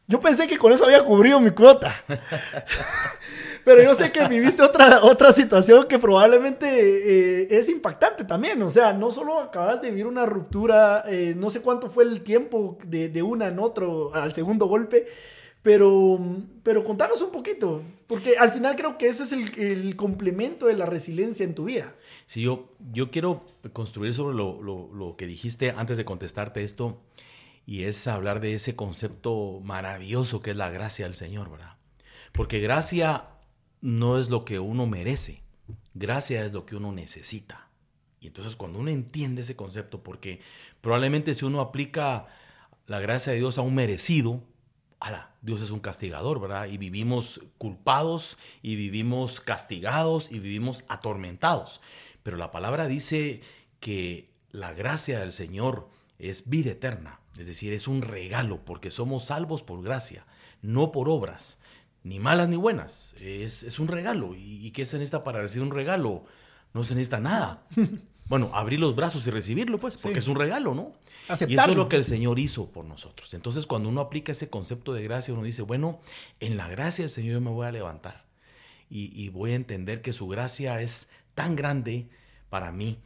yo 0.08 0.20
pensé 0.20 0.48
que 0.48 0.58
con 0.58 0.74
eso 0.74 0.86
había 0.86 1.04
cubrido 1.04 1.40
mi 1.40 1.52
cuota. 1.52 1.94
Pero 3.64 3.84
yo 3.84 3.96
sé 3.96 4.12
que 4.12 4.28
viviste 4.28 4.62
otra, 4.62 5.04
otra 5.04 5.32
situación 5.32 5.88
que 5.88 6.00
probablemente 6.00 6.68
eh, 6.68 7.48
es 7.52 7.70
impactante 7.70 8.24
también. 8.24 8.62
O 8.62 8.70
sea, 8.70 8.94
no 8.94 9.12
solo 9.12 9.40
acabas 9.40 9.82
de 9.82 9.90
vivir 9.90 10.08
una 10.08 10.26
ruptura, 10.26 11.04
eh, 11.08 11.34
no 11.36 11.50
sé 11.50 11.62
cuánto 11.62 11.90
fue 11.90 12.04
el 12.04 12.22
tiempo 12.22 12.78
de, 12.86 13.10
de, 13.10 13.22
una 13.22 13.48
en 13.48 13.60
otro 13.60 14.14
al 14.14 14.34
segundo 14.34 14.66
golpe, 14.66 15.08
pero, 15.62 16.20
pero 16.64 16.84
contanos 16.84 17.22
un 17.22 17.32
poquito, 17.32 17.84
porque 18.08 18.38
al 18.38 18.52
final 18.52 18.76
creo 18.76 18.98
que 18.98 19.08
ese 19.08 19.24
es 19.24 19.32
el, 19.32 19.60
el 19.60 19.96
complemento 19.96 20.66
de 20.66 20.74
la 20.74 20.86
resiliencia 20.86 21.44
en 21.44 21.54
tu 21.54 21.66
vida. 21.66 21.96
Sí, 22.26 22.42
yo, 22.42 22.72
yo 22.92 23.12
quiero 23.12 23.46
construir 23.74 24.14
sobre 24.14 24.36
lo, 24.36 24.62
lo, 24.62 24.90
lo 24.94 25.16
que 25.18 25.28
dijiste 25.28 25.72
antes 25.78 25.98
de 25.98 26.06
contestarte 26.06 26.64
esto, 26.64 27.00
y 27.66 27.84
es 27.84 28.08
hablar 28.08 28.40
de 28.40 28.56
ese 28.56 28.76
concepto 28.76 29.60
maravilloso 29.64 30.40
que 30.40 30.52
es 30.52 30.58
la 30.58 30.72
gracia 30.72 31.06
del 31.06 31.16
Señor, 31.16 31.52
¿verdad? 31.52 31.78
Porque 32.32 32.60
gracia 32.60 33.26
no 33.82 34.20
es 34.20 34.30
lo 34.30 34.46
que 34.46 34.60
uno 34.60 34.86
merece, 34.86 35.42
gracia 35.94 36.46
es 36.46 36.54
lo 36.54 36.66
que 36.66 36.76
uno 36.76 36.92
necesita. 36.92 37.68
Y 38.20 38.28
entonces 38.28 38.56
cuando 38.56 38.80
uno 38.80 38.92
entiende 38.92 39.42
ese 39.42 39.56
concepto, 39.56 40.04
porque 40.04 40.40
probablemente 40.80 41.34
si 41.34 41.44
uno 41.44 41.60
aplica 41.60 42.28
la 42.86 43.00
gracia 43.00 43.34
de 43.34 43.40
Dios 43.40 43.58
a 43.58 43.62
un 43.62 43.74
merecido, 43.74 44.44
ala, 45.00 45.34
Dios 45.42 45.62
es 45.62 45.72
un 45.72 45.80
castigador, 45.80 46.40
¿verdad? 46.40 46.68
Y 46.68 46.78
vivimos 46.78 47.42
culpados 47.58 48.38
y 48.62 48.76
vivimos 48.76 49.42
castigados 49.42 50.32
y 50.32 50.40
vivimos 50.40 50.84
atormentados. 50.88 51.82
Pero 52.22 52.38
la 52.38 52.52
palabra 52.52 52.88
dice 52.88 53.42
que 53.80 54.30
la 54.52 54.74
gracia 54.74 55.20
del 55.20 55.34
Señor 55.34 55.90
es 56.20 56.48
vida 56.48 56.72
eterna, 56.72 57.20
es 57.40 57.48
decir, 57.48 57.74
es 57.74 57.88
un 57.88 58.04
regalo, 58.04 58.64
porque 58.64 58.92
somos 58.92 59.26
salvos 59.26 59.64
por 59.64 59.82
gracia, 59.82 60.28
no 60.62 60.92
por 60.92 61.10
obras 61.10 61.60
ni 62.04 62.20
malas 62.20 62.50
ni 62.50 62.58
buenas. 62.58 63.16
Es, 63.20 63.80
un 63.80 63.88
regalo. 63.88 64.34
¿Y, 64.36 64.72
qué 64.72 64.86
se 64.86 64.98
necesita 64.98 65.24
para 65.24 65.42
recibir 65.42 65.68
un 65.68 65.74
regalo? 65.74 66.26
No 66.74 66.84
se 66.84 66.96
necesita 66.96 67.20
nada. 67.20 67.64
Bueno, 68.28 68.50
abrir 68.54 68.80
los 68.80 68.96
brazos 68.96 69.28
y 69.28 69.30
recibirlo, 69.30 69.78
pues, 69.78 69.98
porque 69.98 70.20
es 70.20 70.28
un 70.30 70.38
regalo, 70.38 70.74
¿no? 70.74 70.94
Y 71.50 71.56
eso 71.56 71.72
es 71.72 71.76
lo 71.76 71.90
que 71.90 71.98
el 71.98 72.06
Señor 72.06 72.40
hizo 72.40 72.72
por 72.72 72.86
nosotros. 72.86 73.34
Entonces, 73.34 73.66
cuando 73.66 73.90
uno 73.90 74.00
aplica 74.00 74.32
ese 74.32 74.50
concepto 74.50 74.94
de 74.94 75.04
gracia, 75.04 75.34
uno 75.34 75.44
dice, 75.44 75.64
bueno, 75.64 76.00
en 76.40 76.56
la 76.56 76.70
gracia 76.70 77.04
del 77.04 77.10
Señor 77.10 77.34
yo 77.34 77.42
me 77.42 77.50
voy 77.50 77.68
a 77.68 77.74
levantar. 77.74 78.24
Y, 78.90 79.12
y 79.22 79.28
voy 79.28 79.52
a 79.52 79.56
entender 79.56 80.02
que 80.02 80.14
su 80.14 80.30
gracia 80.30 80.82
es 80.82 81.10
tan 81.36 81.58
grande 81.58 82.08
para 82.50 82.72
mí 82.72 83.00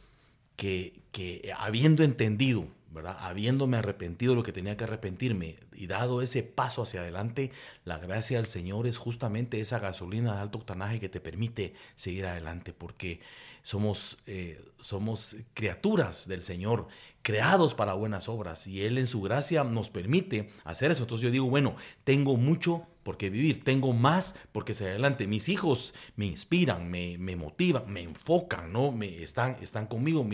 que, 0.54 1.00
que 1.10 1.52
habiendo 1.58 2.04
entendido 2.04 2.68
Habiéndome 3.04 3.76
arrepentido 3.76 4.32
de 4.32 4.36
lo 4.36 4.42
que 4.42 4.52
tenía 4.52 4.76
que 4.76 4.84
arrepentirme 4.84 5.56
y 5.72 5.86
dado 5.86 6.22
ese 6.22 6.42
paso 6.42 6.82
hacia 6.82 7.00
adelante, 7.00 7.50
la 7.84 7.98
gracia 7.98 8.38
del 8.38 8.46
Señor 8.46 8.86
es 8.86 8.96
justamente 8.96 9.60
esa 9.60 9.78
gasolina 9.78 10.34
de 10.34 10.40
alto 10.40 10.58
octanaje 10.58 11.00
que 11.00 11.08
te 11.08 11.20
permite 11.20 11.74
seguir 11.94 12.26
adelante, 12.26 12.72
porque 12.72 13.20
somos, 13.62 14.18
eh, 14.26 14.64
somos 14.80 15.36
criaturas 15.52 16.28
del 16.28 16.42
Señor, 16.42 16.86
creados 17.22 17.74
para 17.74 17.94
buenas 17.94 18.28
obras, 18.28 18.66
y 18.66 18.84
Él 18.84 18.96
en 18.96 19.06
su 19.06 19.20
gracia 19.20 19.64
nos 19.64 19.90
permite 19.90 20.50
hacer 20.64 20.90
eso. 20.90 21.02
Entonces 21.02 21.24
yo 21.24 21.30
digo, 21.30 21.50
bueno, 21.50 21.76
tengo 22.04 22.36
mucho 22.36 22.86
por 23.06 23.16
qué 23.16 23.30
vivir, 23.30 23.62
tengo 23.62 23.92
más 23.92 24.34
porque 24.50 24.74
se 24.74 24.84
adelante. 24.88 25.28
Mis 25.28 25.48
hijos 25.48 25.94
me 26.16 26.26
inspiran, 26.26 26.90
me, 26.90 27.36
motivan, 27.36 27.88
me 27.88 28.02
enfocan, 28.02 28.72
¿no? 28.72 28.90
Me, 28.90 29.22
están, 29.22 29.56
están 29.62 29.86
conmigo. 29.86 30.26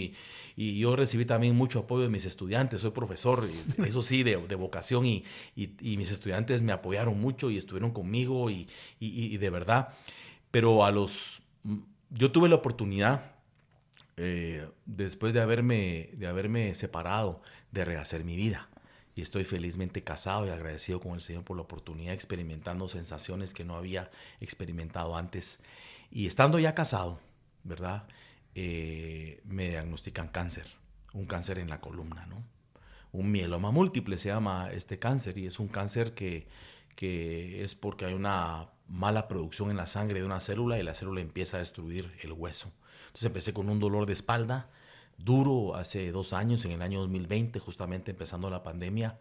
y 0.57 0.79
yo 0.79 0.97
recibí 0.97 1.27
también 1.27 1.55
mucho 1.55 1.81
apoyo 1.81 2.05
de 2.05 2.09
mis 2.09 2.25
estudiantes, 2.25 2.81
soy 2.81 2.93
profesor, 2.93 3.47
eso 3.87 4.01
sí, 4.01 4.23
de, 4.23 4.37
vocación, 4.57 5.05
y, 5.05 5.23
mis 5.55 6.11
estudiantes 6.11 6.63
me 6.63 6.73
apoyaron 6.73 7.21
mucho 7.21 7.51
y 7.51 7.59
estuvieron 7.59 7.91
conmigo 7.91 8.49
y, 8.49 8.67
de 9.37 9.51
verdad. 9.51 9.91
Pero 10.51 10.87
a 10.87 10.91
los... 10.91 11.43
Yo 12.09 12.33
tuve 12.33 12.49
la 12.49 12.55
oportunidad, 12.55 13.33
eh, 14.17 14.67
después 14.87 15.35
de 15.35 15.43
haberme, 15.43 16.09
de 16.15 16.27
haberme 16.27 16.75
separado, 16.75 17.43
de 17.71 17.85
rehacer 17.85 18.25
mi 18.25 18.35
vida 18.35 18.72
y 19.15 19.23
estoy 19.23 19.45
felizmente 19.45 20.03
casado 20.03 20.47
y 20.47 20.51
agradecido 20.51 21.01
con 21.01 21.13
el 21.13 21.21
Señor 21.21 21.45
por 21.45 21.57
la 21.57 21.63
oportunidad 21.63 22.15
experimentando 22.15 22.89
sensaciones 22.89 23.53
que 23.53 23.65
no 23.65 23.77
había 23.77 24.11
experimentado 24.41 25.17
antes. 25.17 25.61
Y 26.11 26.27
estando 26.27 26.59
ya 26.59 26.75
casado, 26.75 27.21
¿verdad? 27.65 28.07
Eh, 28.55 29.41
me 29.45 29.71
diagnostican 29.71 30.29
cáncer, 30.29 30.67
un 31.13 31.27
cáncer 31.27 31.59
en 31.59 31.69
la 31.69 31.81
columna, 31.81 32.27
¿no? 32.27 32.43
Un 33.13 33.31
mieloma 33.31 33.71
múltiple 33.71 34.17
se 34.17 34.31
llama 34.31 34.71
este 34.73 34.99
cáncer 34.99 35.37
y 35.37 35.47
es 35.47 35.59
un 35.59 35.69
cáncer 35.69 36.15
que, 36.15 36.49
que 36.97 37.63
es 37.63 37.75
porque 37.75 38.07
hay 38.07 38.15
una 38.15 38.71
mala 38.89 39.29
producción 39.29 39.71
en 39.71 39.77
la 39.77 39.87
sangre 39.87 40.21
de 40.21 40.27
una 40.27 40.41
célula 40.41 40.79
y 40.79 40.83
la 40.83 40.95
célula 40.95 41.21
empieza 41.21 41.59
a 41.59 41.61
destruir 41.61 42.15
el 42.23 42.33
hueso. 42.33 42.73
Entonces 43.07 43.27
empecé 43.27 43.53
con 43.53 43.69
un 43.69 43.81
dolor 43.81 44.07
de 44.07 44.15
espalda, 44.15 44.71
duro 45.19 45.75
hace 45.75 46.13
dos 46.13 46.33
años, 46.33 46.65
en 46.65 46.73
el 46.73 46.83
año 46.83 47.01
2020, 47.01 47.59
justamente 47.59 48.11
empezando 48.11 48.51
la 48.51 48.63
pandemia, 48.63 49.19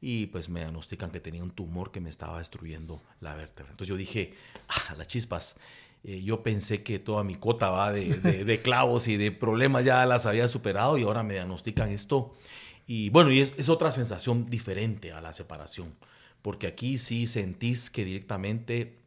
y 0.00 0.26
pues 0.26 0.48
me 0.48 0.60
diagnostican 0.60 1.10
que 1.10 1.20
tenía 1.20 1.42
un 1.42 1.52
tumor 1.52 1.92
que 1.92 2.00
me 2.00 2.10
estaba 2.10 2.38
destruyendo 2.38 3.00
la 3.20 3.34
vértebra. 3.34 3.70
Entonces 3.70 3.88
yo 3.88 3.96
dije, 3.96 4.34
ah, 4.68 4.94
las 4.96 5.06
chispas, 5.06 5.56
eh, 6.04 6.22
yo 6.22 6.42
pensé 6.42 6.82
que 6.82 6.98
toda 6.98 7.22
mi 7.22 7.36
cota 7.36 7.70
va 7.70 7.92
de, 7.92 8.14
de, 8.16 8.62
clavos 8.62 9.06
y 9.06 9.16
de 9.16 9.30
problemas 9.30 9.84
ya 9.84 10.04
las 10.04 10.26
había 10.26 10.48
superado 10.48 10.98
y 10.98 11.04
ahora 11.04 11.22
me 11.22 11.34
diagnostican 11.34 11.90
esto. 11.90 12.34
Y 12.88 13.10
bueno, 13.10 13.30
y 13.30 13.40
es, 13.40 13.52
es, 13.56 13.68
otra 13.68 13.92
sensación 13.92 14.46
diferente 14.46 15.12
a 15.12 15.20
la 15.20 15.32
separación, 15.32 15.94
porque 16.42 16.66
aquí 16.66 16.98
sí 16.98 17.28
sentís 17.28 17.88
que 17.88 18.04
directamente 18.04 18.98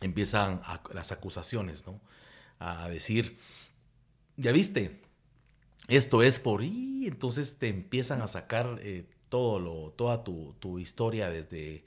empiezan 0.00 0.60
las 0.92 1.12
acusaciones, 1.12 1.86
¿no? 1.86 2.00
A 2.58 2.88
decir, 2.88 3.38
ya 4.36 4.50
viste, 4.50 5.00
esto 5.88 6.22
es 6.22 6.38
por 6.40 6.62
y 6.62 7.06
entonces 7.06 7.58
te 7.58 7.68
empiezan 7.68 8.22
a 8.22 8.26
sacar 8.26 8.78
eh, 8.82 9.04
todo 9.28 9.58
lo, 9.58 9.90
toda 9.92 10.24
tu, 10.24 10.54
tu, 10.58 10.78
historia 10.78 11.28
desde... 11.30 11.84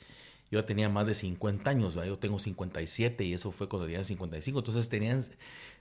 Yo 0.51 0.65
tenía 0.65 0.89
más 0.89 1.05
de 1.05 1.13
50 1.13 1.69
años, 1.69 1.93
yo 1.93 2.17
tengo 2.17 2.39
57 2.39 3.23
y 3.23 3.35
eso 3.35 3.51
fue 3.51 3.69
cuando 3.69 3.85
tenía 3.85 4.03
55, 4.03 4.57
entonces 4.57 4.89
tenían 4.89 5.23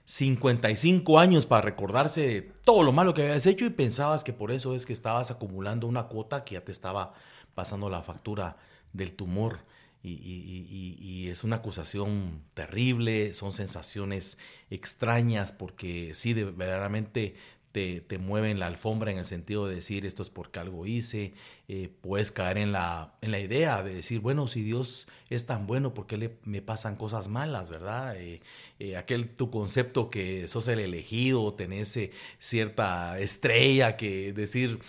55 0.05 1.19
años 1.19 1.47
para 1.47 1.63
recordarse 1.63 2.21
de 2.21 2.41
todo 2.41 2.83
lo 2.83 2.91
malo 2.91 3.15
que 3.15 3.23
habías 3.23 3.47
hecho 3.47 3.65
y 3.65 3.71
pensabas 3.71 4.23
que 4.23 4.31
por 4.31 4.51
eso 4.51 4.75
es 4.75 4.85
que 4.85 4.93
estabas 4.93 5.31
acumulando 5.31 5.87
una 5.87 6.03
cuota 6.03 6.43
que 6.43 6.53
ya 6.53 6.61
te 6.61 6.71
estaba 6.71 7.13
pasando 7.55 7.89
la 7.89 8.03
factura 8.03 8.57
del 8.93 9.13
tumor. 9.13 9.59
Y, 10.01 10.11
y, 10.11 11.27
es 11.27 11.43
una 11.43 11.57
acusación 11.57 12.41
terrible, 12.53 13.33
son 13.33 13.51
sensaciones 13.51 14.37
extrañas 14.69 15.51
porque 15.51 16.13
sí, 16.15 16.33
de, 16.33 16.45
verdaderamente 16.45 17.35
te, 17.71 18.01
te, 18.01 18.17
mueven 18.17 18.59
la 18.59 18.67
alfombra 18.67 19.11
en 19.11 19.17
el 19.17 19.25
sentido 19.25 19.67
de 19.67 19.75
decir 19.75 20.05
esto 20.05 20.23
es 20.23 20.29
porque 20.29 20.59
algo 20.59 20.85
hice, 20.85 21.33
eh, 21.67 21.89
puedes 22.01 22.31
caer 22.31 22.57
en 22.57 22.71
la, 22.71 23.13
en 23.21 23.31
la 23.31 23.39
idea 23.39 23.83
de 23.83 23.93
decir, 23.93 24.21
bueno, 24.21 24.47
si 24.47 24.63
Dios 24.63 25.07
es 25.29 25.45
tan 25.45 25.67
bueno, 25.67 25.93
¿por 25.93 26.07
qué 26.07 26.17
le, 26.17 26.37
me 26.43 26.61
pasan 26.61 26.95
cosas 26.95 27.27
malas, 27.27 27.69
verdad? 27.69 28.15
Eh, 28.17 28.41
eh, 28.79 28.97
aquel 28.97 29.29
tu 29.29 29.51
concepto 29.51 30.09
que 30.09 30.47
sos 30.47 30.67
el 30.67 30.79
elegido, 30.79 31.53
tenés 31.53 31.99
cierta 32.39 33.19
estrella 33.19 33.97
que 33.97 34.33
decir 34.33 34.79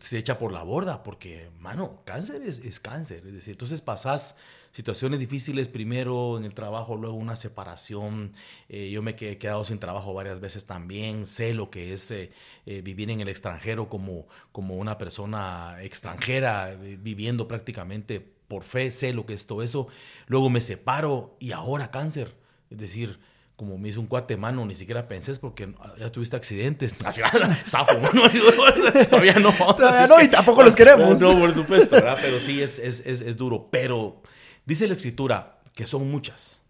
se 0.00 0.18
echa 0.18 0.38
por 0.38 0.52
la 0.52 0.62
borda, 0.62 1.02
porque, 1.02 1.50
mano, 1.58 2.02
cáncer 2.04 2.42
es, 2.42 2.58
es 2.58 2.80
cáncer, 2.80 3.22
es 3.26 3.32
decir, 3.32 3.52
entonces 3.52 3.80
pasás 3.80 4.36
situaciones 4.72 5.20
difíciles 5.20 5.68
primero 5.68 6.38
en 6.38 6.44
el 6.44 6.54
trabajo, 6.54 6.96
luego 6.96 7.14
una 7.14 7.36
separación. 7.36 8.32
Eh, 8.68 8.90
yo 8.90 9.02
me 9.02 9.12
he 9.12 9.38
quedado 9.38 9.64
sin 9.64 9.78
trabajo 9.78 10.12
varias 10.14 10.40
veces 10.40 10.66
también. 10.66 11.26
Sé 11.26 11.54
lo 11.54 11.70
que 11.70 11.92
es 11.92 12.10
eh, 12.10 12.30
eh, 12.66 12.80
vivir 12.82 13.10
en 13.10 13.20
el 13.20 13.28
extranjero 13.28 13.88
como, 13.88 14.26
como 14.50 14.76
una 14.76 14.98
persona 14.98 15.76
extranjera, 15.82 16.74
viviendo 16.74 17.46
prácticamente 17.46 18.20
por 18.48 18.64
fe. 18.64 18.90
Sé 18.90 19.12
lo 19.12 19.26
que 19.26 19.34
es 19.34 19.46
todo 19.46 19.62
eso. 19.62 19.88
Luego 20.26 20.50
me 20.50 20.62
separo 20.62 21.36
y 21.38 21.52
ahora 21.52 21.90
cáncer. 21.90 22.41
Es 22.72 22.78
decir, 22.78 23.20
como 23.56 23.78
me 23.78 23.88
hizo 23.88 24.00
un 24.00 24.06
cuate 24.06 24.36
mano, 24.36 24.66
ni 24.66 24.74
siquiera 24.74 25.06
pensé 25.06 25.34
porque 25.36 25.72
ya 25.98 26.10
tuviste 26.10 26.36
accidentes. 26.36 26.94
Todavía 29.10 29.34
no. 29.34 29.52
Todavía 29.52 30.06
no, 30.06 30.20
y 30.20 30.28
tampoco 30.28 30.62
los 30.62 30.74
queremos. 30.74 31.20
No, 31.20 31.38
por 31.38 31.52
supuesto, 31.52 31.96
¿verdad? 31.96 32.18
Pero 32.20 32.40
sí 32.40 32.60
es, 32.60 32.78
es, 32.78 33.02
es, 33.06 33.20
es 33.20 33.36
duro. 33.36 33.68
Pero 33.70 34.22
Dice 34.64 34.86
la 34.86 34.92
escritura 34.92 35.60
que 35.74 35.86
son 35.86 36.08
muchas, 36.08 36.62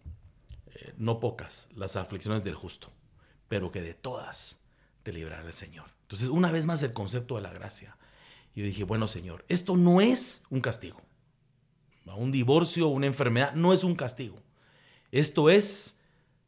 eh, 0.73 0.93
no 0.97 1.19
pocas, 1.19 1.67
las 1.75 1.95
aflicciones 1.95 2.43
del 2.43 2.55
justo, 2.55 2.91
pero 3.47 3.71
que 3.71 3.81
de 3.81 3.93
todas 3.93 4.61
te 5.03 5.13
librará 5.13 5.45
el 5.45 5.53
Señor. 5.53 5.85
Entonces, 6.01 6.29
una 6.29 6.51
vez 6.51 6.65
más 6.65 6.81
el 6.81 6.93
concepto 6.93 7.35
de 7.35 7.41
la 7.41 7.53
gracia. 7.53 7.97
Yo 8.55 8.63
dije, 8.63 8.83
bueno, 8.83 9.07
Señor, 9.07 9.45
esto 9.47 9.75
no 9.75 9.99
es 9.99 10.43
un 10.49 10.61
castigo. 10.61 11.01
Un 12.05 12.31
divorcio, 12.31 12.87
una 12.87 13.07
enfermedad, 13.07 13.53
no 13.53 13.73
es 13.73 13.83
un 13.83 13.95
castigo. 13.95 14.41
Esto 15.13 15.51
es, 15.51 15.99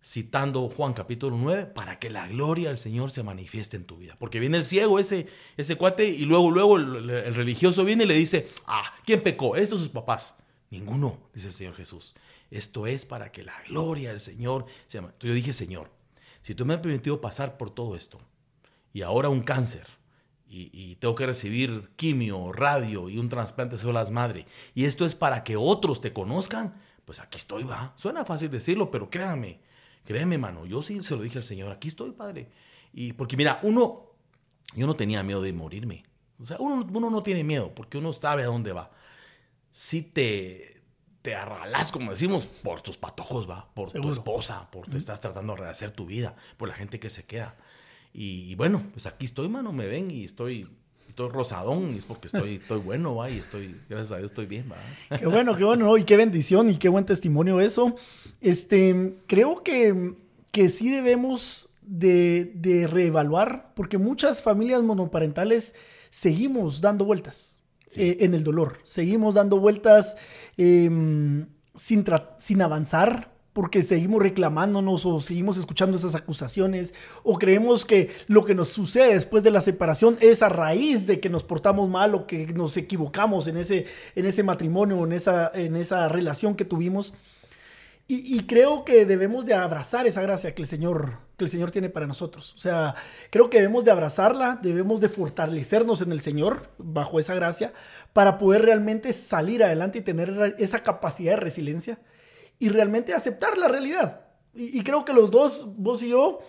citando 0.04 0.68
Juan 0.70 0.94
capítulo 0.94 1.38
9, 1.38 1.68
para 1.68 2.00
que 2.00 2.10
la 2.10 2.28
gloria 2.28 2.70
del 2.70 2.80
Señor 2.80 3.12
se 3.12 3.22
manifieste 3.22 3.78
en 3.78 3.86
tu 3.86 3.98
vida. 3.98 4.16
Porque 4.18 4.40
viene 4.40 4.58
el 4.58 4.66
ciego, 4.66 4.98
ese, 4.98 5.28
ese 5.56 5.76
cuate, 5.76 6.08
y 6.08 6.26
luego, 6.26 6.50
luego 6.50 6.78
el, 6.78 7.08
el 7.12 7.36
religioso 7.36 7.86
viene 7.86 8.06
y 8.06 8.08
le 8.08 8.16
dice, 8.16 8.50
ah, 8.66 8.92
¿quién 9.06 9.22
pecó? 9.22 9.56
Estos 9.56 9.82
sus 9.82 9.90
papás. 9.90 10.38
Ninguno, 10.72 11.20
dice 11.32 11.50
el 11.50 11.54
Señor 11.54 11.76
Jesús. 11.76 12.16
Esto 12.50 12.88
es 12.88 13.06
para 13.06 13.32
que 13.32 13.44
la 13.44 13.54
gloria 13.68 14.10
del 14.10 14.20
Señor 14.20 14.66
se 14.88 15.00
Yo 15.20 15.34
dije, 15.34 15.54
Señor, 15.54 15.92
si 16.42 16.56
tú 16.56 16.66
me 16.66 16.74
has 16.74 16.80
permitido 16.80 17.22
pasar 17.22 17.58
por 17.58 17.70
todo 17.70 17.96
esto 17.96 18.20
y 18.94 19.04
ahora 19.04 19.30
un 19.30 19.42
cáncer 19.42 19.86
y, 20.48 20.96
tengo 20.96 21.14
que 21.14 21.28
recibir 21.28 21.92
quimio, 21.98 22.52
radio 22.52 23.10
y 23.10 23.20
un 23.20 23.30
trasplante 23.30 23.76
de 23.76 23.82
células 23.82 24.10
madre 24.10 24.48
y 24.74 24.86
esto 24.86 25.06
es 25.06 25.14
para 25.14 25.44
que 25.44 25.56
otros 25.56 26.02
te 26.02 26.14
conozcan, 26.14 26.76
pues 27.06 27.20
aquí 27.20 27.38
estoy, 27.38 27.64
va. 27.64 27.94
Suena 27.96 28.26
fácil 28.26 28.50
decirlo, 28.50 28.92
pero 28.92 29.10
créame, 29.10 29.60
créeme, 30.04 30.38
mano. 30.38 30.66
Yo 30.66 30.82
sí 30.82 31.02
se 31.04 31.16
lo 31.16 31.22
dije 31.22 31.38
al 31.38 31.44
Señor, 31.44 31.72
aquí 31.72 31.88
estoy, 31.88 32.12
Padre. 32.12 32.50
Y 32.94 33.14
porque 33.14 33.38
mira, 33.38 33.60
uno, 33.64 34.12
yo 34.76 34.88
no 34.88 34.96
tenía 34.96 35.24
miedo 35.24 35.42
de 35.42 35.54
morirme. 35.54 36.04
O 36.42 36.46
sea, 36.46 36.58
uno, 36.60 36.86
uno 36.92 37.10
no 37.10 37.24
tiene 37.24 37.44
miedo 37.44 37.74
porque 37.74 37.98
uno 37.98 38.12
sabe 38.12 38.44
a 38.44 38.48
dónde 38.48 38.74
va 38.74 38.92
si 39.76 40.04
te, 40.04 40.84
te 41.22 41.36
arralas, 41.36 41.92
como 41.92 42.12
decimos, 42.12 42.48
por 42.48 42.80
tus 42.80 42.96
patojos, 42.96 43.50
va, 43.50 43.68
por 43.74 43.92
tu 43.92 44.10
esposa, 44.10 44.72
por 44.72 44.88
te 44.88 44.98
estás 44.98 45.20
tratando 45.20 45.54
de 45.54 45.64
rehacer 45.64 45.92
tu 45.92 46.06
vida, 46.06 46.38
por 46.56 46.70
la 46.70 46.76
gente 46.76 46.98
que 46.98 47.10
se 47.10 47.26
queda. 47.26 47.58
Y, 48.14 48.56
bueno, 48.56 48.82
pues 48.94 49.06
aquí 49.06 49.26
estoy, 49.26 49.50
mano, 49.50 49.74
me 49.74 49.88
ven 49.88 50.12
y 50.12 50.24
estoy, 50.24 50.70
estoy 51.16 51.30
rosadón, 51.30 51.94
y 51.96 52.00
es 52.00 52.06
porque 52.06 52.28
estoy, 52.28 52.56
estoy 52.56 52.82
bueno, 52.82 53.16
va, 53.16 53.30
y 53.30 53.38
estoy, 53.38 53.80
gracias 53.90 54.12
a 54.12 54.18
Dios, 54.18 54.32
estoy 54.32 54.48
bien, 54.48 54.70
va. 54.70 55.18
Qué 55.18 55.26
bueno, 55.26 55.56
qué 55.56 55.64
bueno, 55.64 55.98
y 55.98 56.04
qué 56.04 56.18
bendición 56.18 56.70
y 56.70 56.76
qué 56.76 56.90
buen 56.90 57.06
testimonio 57.06 57.62
eso. 57.62 57.96
Este, 58.42 59.16
creo 59.26 59.64
que, 59.64 60.16
que 60.52 60.70
sí 60.70 60.90
debemos 60.92 61.70
de, 61.82 62.52
de 62.56 62.88
reevaluar, 62.88 63.72
porque 63.76 63.98
muchas 63.98 64.44
familias 64.44 64.84
monoparentales 64.84 65.74
seguimos 66.10 66.82
dando 66.82 67.06
vueltas 67.06 67.60
eh, 67.96 68.18
en 68.20 68.34
el 68.34 68.44
dolor. 68.44 68.80
Seguimos 68.84 69.36
dando 69.36 69.58
vueltas 69.58 70.18
em, 70.58 71.48
sin, 71.76 72.04
sin 72.40 72.62
avanzar 72.62 73.32
porque 73.56 73.84
seguimos 73.84 74.22
reclamándonos 74.22 75.06
o 75.06 75.22
seguimos 75.22 75.56
escuchando 75.56 75.96
esas 75.96 76.14
acusaciones 76.14 76.94
o 77.24 77.40
creemos 77.40 77.86
que 77.86 78.12
lo 78.28 78.44
que 78.44 78.54
nos 78.54 78.68
sucede 78.68 79.14
después 79.14 79.44
de 79.44 79.52
la 79.52 79.62
separación 79.62 80.18
es 80.20 80.42
a 80.42 80.50
raíz 80.50 81.08
de 81.08 81.22
que 81.22 81.30
nos 81.30 81.46
portamos 81.46 81.90
mal 81.90 82.16
o 82.16 82.28
que 82.28 82.48
nos 82.48 82.76
equivocamos 82.76 83.48
en 83.48 83.56
ese, 83.56 83.86
en 84.14 84.26
ese 84.26 84.44
matrimonio, 84.44 85.06
en 85.06 85.14
esa, 85.14 85.50
en 85.54 85.78
esa 85.78 86.10
relación 86.10 86.56
que 86.56 86.66
tuvimos. 86.66 87.14
Y, 88.08 88.42
creo 88.42 88.84
que 88.84 89.06
debemos 89.06 89.46
de 89.46 89.56
abrazar 89.56 90.06
esa 90.06 90.22
gracia 90.22 90.54
que 90.54 90.62
el 90.62 90.68
Señor 90.68 91.20
que 91.38 91.46
el 91.46 91.50
Señor 91.50 91.72
tiene 91.72 91.90
para 91.90 92.06
nosotros. 92.06 92.54
O 92.56 92.60
sea, 92.60 92.94
creo 93.30 93.50
que 93.50 93.58
debemos 93.62 93.84
de 93.86 93.92
abrazarla, 93.92 94.60
debemos 94.62 95.00
de 95.00 95.10
fortalecernos 95.10 96.02
en 96.02 96.12
el 96.12 96.20
Señor 96.20 96.70
bajo 96.78 97.20
esa 97.22 97.34
gracia 97.36 97.74
para 98.14 98.38
poder 98.38 98.64
realmente 98.64 99.12
salir 99.14 99.64
adelante 99.64 100.00
y 100.00 100.02
tener 100.02 100.56
esa 100.60 100.84
capacidad 100.84 101.32
de 101.32 101.40
resiliencia 101.40 102.00
y 102.60 102.70
realmente 102.70 103.14
aceptar 103.14 103.58
la 103.58 103.68
realidad. 103.68 104.22
Y, 104.54 104.82
creo 104.84 105.04
que 105.04 105.12
los 105.12 105.32
dos, 105.32 105.68
vos 105.76 106.02
y 106.02 106.10
yo, 106.10 106.40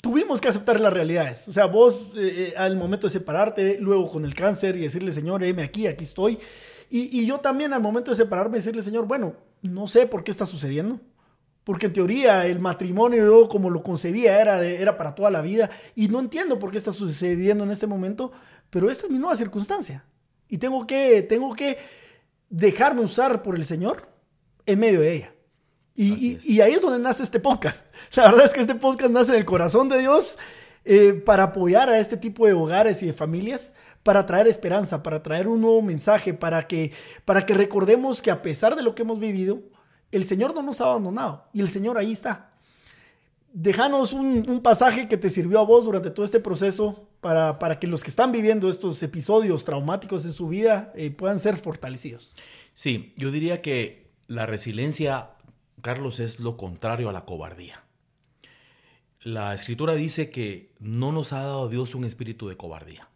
tuvimos 0.00 0.40
que 0.40 0.48
aceptar 0.48 0.80
las 0.80 0.92
realidades. 0.92 1.46
O 1.46 1.52
sea, 1.52 1.66
vos 1.66 2.14
eh, 2.16 2.48
eh, 2.48 2.54
al 2.56 2.76
momento 2.76 3.06
de 3.06 3.12
separarte, 3.12 3.78
luego 3.80 4.10
con 4.10 4.24
el 4.24 4.34
cáncer 4.34 4.76
y 4.76 4.80
decirle, 4.80 5.12
Señor, 5.12 5.44
heme 5.44 5.62
aquí, 5.62 5.86
aquí 5.86 6.04
estoy. 6.04 6.38
Y, 6.90 7.26
yo 7.26 7.40
también 7.40 7.74
al 7.74 7.82
momento 7.82 8.10
de 8.12 8.16
separarme, 8.16 8.56
decirle, 8.56 8.82
Señor, 8.82 9.06
bueno, 9.06 9.34
no 9.60 9.86
sé 9.86 10.06
por 10.06 10.24
qué 10.24 10.30
está 10.30 10.46
sucediendo. 10.46 11.00
Porque 11.64 11.84
en 11.84 11.92
teoría 11.92 12.46
el 12.46 12.60
matrimonio 12.60 13.26
yo 13.26 13.48
como 13.50 13.68
lo 13.68 13.82
concebía 13.82 14.40
era, 14.40 14.64
era 14.64 14.96
para 14.96 15.14
toda 15.14 15.30
la 15.30 15.42
vida 15.42 15.68
y 15.94 16.08
no 16.08 16.18
entiendo 16.18 16.58
por 16.58 16.70
qué 16.70 16.78
está 16.78 16.92
sucediendo 16.92 17.62
en 17.62 17.70
este 17.70 17.86
momento, 17.86 18.32
pero 18.70 18.90
esta 18.90 19.04
es 19.04 19.10
mi 19.10 19.18
nueva 19.18 19.36
circunstancia 19.36 20.02
y 20.48 20.58
tengo 20.58 20.86
que, 20.86 21.22
tengo 21.22 21.54
que 21.54 21.78
dejarme 22.48 23.02
usar 23.02 23.42
por 23.42 23.54
el 23.54 23.64
Señor 23.64 24.08
en 24.68 24.78
medio 24.78 25.00
de 25.00 25.14
ella. 25.14 25.34
Y, 25.94 26.38
y, 26.44 26.60
ahí 26.60 26.74
es 26.74 26.80
donde 26.80 27.00
nace 27.00 27.24
este 27.24 27.40
podcast. 27.40 27.84
La 28.14 28.24
verdad 28.30 28.46
es 28.46 28.52
que 28.52 28.60
este 28.60 28.76
podcast 28.76 29.10
nace 29.10 29.32
del 29.32 29.44
corazón 29.44 29.88
de 29.88 29.98
Dios 29.98 30.38
eh, 30.84 31.12
para 31.12 31.44
apoyar 31.44 31.88
a 31.88 31.98
este 31.98 32.16
tipo 32.16 32.46
de 32.46 32.52
hogares 32.52 33.02
y 33.02 33.06
de 33.06 33.12
familias, 33.12 33.74
para 34.04 34.24
traer 34.24 34.46
esperanza, 34.46 35.02
para 35.02 35.22
traer 35.22 35.48
un 35.48 35.60
nuevo 35.60 35.82
mensaje, 35.82 36.34
para 36.34 36.68
que, 36.68 36.92
para 37.24 37.44
que 37.44 37.54
recordemos 37.54 38.22
que 38.22 38.30
a 38.30 38.42
pesar 38.42 38.76
de 38.76 38.82
lo 38.82 38.94
que 38.94 39.02
hemos 39.02 39.18
vivido, 39.18 39.60
el 40.12 40.24
Señor 40.24 40.54
no 40.54 40.62
nos 40.62 40.80
ha 40.80 40.84
abandonado 40.84 41.46
y 41.52 41.60
el 41.60 41.68
Señor 41.68 41.98
ahí 41.98 42.12
está. 42.12 42.52
Déjanos 43.52 44.12
un, 44.12 44.60
pasaje 44.62 45.08
que 45.08 45.16
te 45.16 45.30
sirvió 45.30 45.58
a 45.58 45.64
vos 45.64 45.84
durante 45.84 46.10
todo 46.10 46.24
este 46.24 46.38
proceso 46.38 47.08
para, 47.20 47.58
para, 47.58 47.80
que 47.80 47.86
los 47.86 48.04
que 48.04 48.10
están 48.10 48.30
viviendo 48.30 48.68
estos 48.68 49.02
episodios 49.02 49.64
traumáticos 49.64 50.24
en 50.26 50.32
su 50.32 50.46
vida 50.48 50.92
eh, 50.94 51.10
puedan 51.10 51.40
ser 51.40 51.56
fortalecidos. 51.56 52.36
Sí, 52.72 53.14
yo 53.16 53.32
diría 53.32 53.60
que 53.60 54.07
la 54.28 54.44
resiliencia, 54.44 55.30
Carlos, 55.80 56.20
es 56.20 56.38
lo 56.38 56.56
contrario 56.56 57.08
a 57.08 57.12
la 57.12 57.24
cobardía. 57.24 57.82
La 59.22 59.52
escritura 59.54 59.94
dice 59.94 60.30
que 60.30 60.74
no 60.78 61.12
nos 61.12 61.32
ha 61.32 61.40
dado 61.40 61.68
Dios 61.68 61.94
un 61.94 62.04
espíritu 62.04 62.46
de 62.48 62.56
cobardía, 62.56 63.08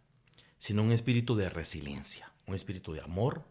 sino 0.57 0.81
un 0.81 0.91
espíritu 0.91 1.35
de 1.35 1.49
resiliencia, 1.49 2.33
un 2.47 2.55
espíritu 2.55 2.93
de 2.93 3.01
amor, 3.01 3.43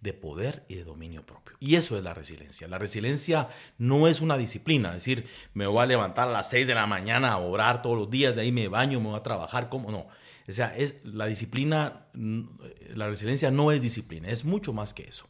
de 0.00 0.12
poder 0.12 0.64
y 0.68 0.76
de 0.76 0.84
dominio 0.84 1.26
propio. 1.26 1.56
Y 1.58 1.74
eso 1.74 1.98
es 1.98 2.04
la 2.04 2.14
resiliencia. 2.14 2.68
La 2.68 2.78
resiliencia 2.78 3.48
no 3.78 4.06
es 4.06 4.20
una 4.20 4.38
disciplina, 4.38 4.90
es 4.90 5.04
decir, 5.04 5.26
me 5.54 5.66
voy 5.66 5.82
a 5.82 5.86
levantar 5.86 6.28
a 6.28 6.32
las 6.32 6.48
6 6.50 6.68
de 6.68 6.74
la 6.74 6.86
mañana 6.86 7.32
a 7.32 7.38
orar 7.38 7.82
todos 7.82 7.98
los 7.98 8.08
días, 8.08 8.36
de 8.36 8.42
ahí 8.42 8.52
me 8.52 8.68
baño, 8.68 9.00
me 9.00 9.08
voy 9.08 9.18
a 9.18 9.24
trabajar, 9.24 9.68
¿cómo 9.68 9.90
no? 9.90 10.06
O 10.48 10.52
sea, 10.52 10.74
es 10.76 11.04
la 11.04 11.26
disciplina, 11.26 12.06
la 12.14 13.08
resiliencia 13.08 13.50
no 13.50 13.72
es 13.72 13.82
disciplina, 13.82 14.28
es 14.28 14.44
mucho 14.44 14.72
más 14.72 14.94
que 14.94 15.02
eso. 15.02 15.26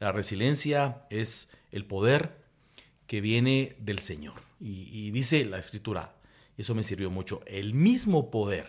La 0.00 0.12
resiliencia 0.12 1.06
es 1.10 1.50
el 1.70 1.84
poder 1.84 2.42
que 3.06 3.20
viene 3.20 3.76
del 3.78 4.00
Señor. 4.00 4.34
Y, 4.58 4.88
y 4.92 5.10
dice 5.12 5.44
la 5.44 5.58
escritura, 5.58 6.16
eso 6.56 6.74
me 6.74 6.82
sirvió 6.82 7.10
mucho. 7.10 7.42
El 7.46 7.74
mismo 7.74 8.30
poder 8.30 8.66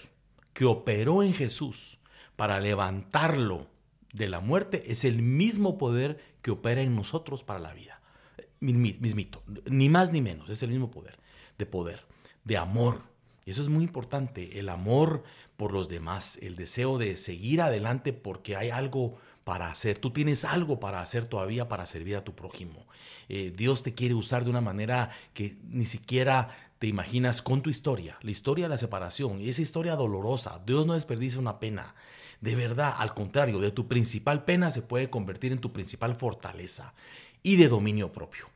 que 0.54 0.65
operó 0.65 1.24
en 1.24 1.34
Jesús 1.34 1.98
para 2.36 2.60
levantarlo 2.60 3.67
de 4.13 4.30
la 4.30 4.39
muerte 4.39 4.91
es 4.91 5.06
el 5.06 5.22
mismo 5.22 5.78
poder 5.78 6.20
que 6.41 6.52
opera 6.52 6.82
en 6.82 6.96
nosotros 6.96 7.44
para 7.44 7.60
la 7.60 7.74
vida. 7.74 8.02
Mismito, 8.60 9.44
ni 9.65 9.89
más 9.89 10.12
ni 10.12 10.22
menos, 10.22 10.50
es 10.50 10.62
el 10.63 10.70
mismo 10.70 10.91
poder, 10.91 11.17
de 11.58 11.65
poder, 11.65 12.06
de 12.44 12.58
amor. 12.58 13.02
Y 13.46 13.52
eso 13.52 13.62
es 13.62 13.70
muy 13.70 13.84
importante, 13.84 14.60
el 14.60 14.70
amor 14.70 15.24
por 15.58 15.74
los 15.74 15.89
demás, 15.89 16.38
el 16.41 16.56
deseo 16.56 16.98
de 16.98 17.15
seguir 17.15 17.62
adelante 17.62 18.13
porque 18.13 18.56
hay 18.56 18.70
algo 18.70 19.17
para 19.43 19.71
hacer. 19.71 19.97
Tú 19.97 20.12
tienes 20.12 20.45
algo 20.45 20.80
para 20.80 21.01
hacer 21.01 21.25
todavía 21.25 21.67
para 21.67 21.86
servir 21.86 22.15
a 22.15 22.23
tu 22.23 22.36
prójimo. 22.36 22.86
Eh, 23.30 23.51
Dios 23.56 23.84
te 23.84 23.93
quiere 23.93 24.13
usar 24.13 24.43
de 24.43 24.49
una 24.49 24.62
manera 24.62 25.10
que 25.34 25.58
ni 25.69 25.86
siquiera 25.86 26.49
te 26.80 26.88
imaginas 26.88 27.41
con 27.41 27.62
tu 27.62 27.69
historia, 27.69 28.17
la 28.21 28.32
historia 28.32 28.65
de 28.65 28.69
la 28.69 28.77
separación, 28.77 29.39
y 29.39 29.49
esa 29.49 29.62
historia 29.62 29.95
dolorosa. 29.95 30.62
Dios 30.65 30.86
no 30.86 30.93
desperdicia 30.93 31.39
una 31.39 31.60
pena. 31.60 31.95
De 32.39 32.56
verdad, 32.56 32.93
al 32.97 33.13
contrario, 33.13 33.60
de 33.60 33.71
tu 33.71 33.88
principal 33.88 34.45
pena 34.45 34.71
se 34.71 34.82
puede 34.82 35.10
convertir 35.10 35.51
en 35.51 35.60
tu 35.60 35.71
principal 35.71 36.15
fortaleza 36.15 36.93
y 37.43 37.58
de 37.58 37.67
dominio 37.67 38.12
propio. 38.12 38.49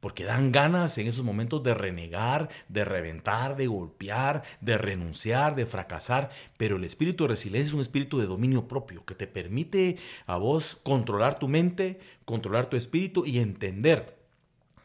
Porque 0.00 0.24
dan 0.24 0.50
ganas 0.50 0.96
en 0.98 1.06
esos 1.06 1.24
momentos 1.24 1.62
de 1.62 1.74
renegar, 1.74 2.48
de 2.68 2.84
reventar, 2.84 3.56
de 3.56 3.66
golpear, 3.66 4.42
de 4.60 4.78
renunciar, 4.78 5.54
de 5.54 5.66
fracasar, 5.66 6.30
pero 6.56 6.76
el 6.76 6.84
espíritu 6.84 7.24
de 7.24 7.28
resiliencia 7.28 7.68
es 7.68 7.74
un 7.74 7.80
espíritu 7.80 8.18
de 8.18 8.26
dominio 8.26 8.66
propio 8.66 9.04
que 9.04 9.14
te 9.14 9.26
permite 9.26 9.96
a 10.26 10.36
vos 10.36 10.78
controlar 10.82 11.38
tu 11.38 11.48
mente, 11.48 12.00
controlar 12.24 12.68
tu 12.68 12.76
espíritu 12.76 13.24
y 13.26 13.38
entender 13.38 14.18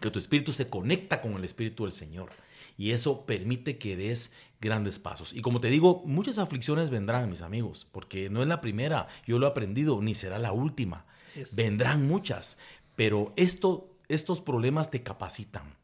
que 0.02 0.12
tu 0.12 0.20
espíritu 0.20 0.54
se 0.54 0.70
conecta 0.70 1.22
con 1.22 1.34
el 1.34 1.46
espíritu 1.46 1.84
del 1.84 1.94
Señor. 1.94 2.30
Y 2.78 2.92
eso 2.92 3.26
permite 3.26 3.78
que 3.78 3.96
des 3.96 4.34
grandes 4.60 5.00
pasos. 5.00 5.34
Y 5.34 5.42
como 5.42 5.62
te 5.62 5.70
digo, 5.70 6.04
muchas 6.06 6.40
aflicciones 6.40 6.90
vendrán, 6.90 7.30
mis 7.30 7.42
amigos, 7.42 7.88
porque 7.92 8.30
no 8.30 8.42
es 8.42 8.50
la 8.50 8.60
primera, 8.60 9.08
yo 9.26 9.40
lo 9.40 9.48
he 9.48 9.50
aprendido, 9.50 10.02
ni 10.02 10.14
será 10.14 10.40
la 10.40 10.52
última. 10.52 11.06
Vendrán 11.54 12.06
muchas, 12.06 12.58
pero 12.96 13.34
esto 13.36 13.95
estos 14.08 14.42
problemas 14.42 14.92
te 14.92 15.04
capacitan 15.04 15.76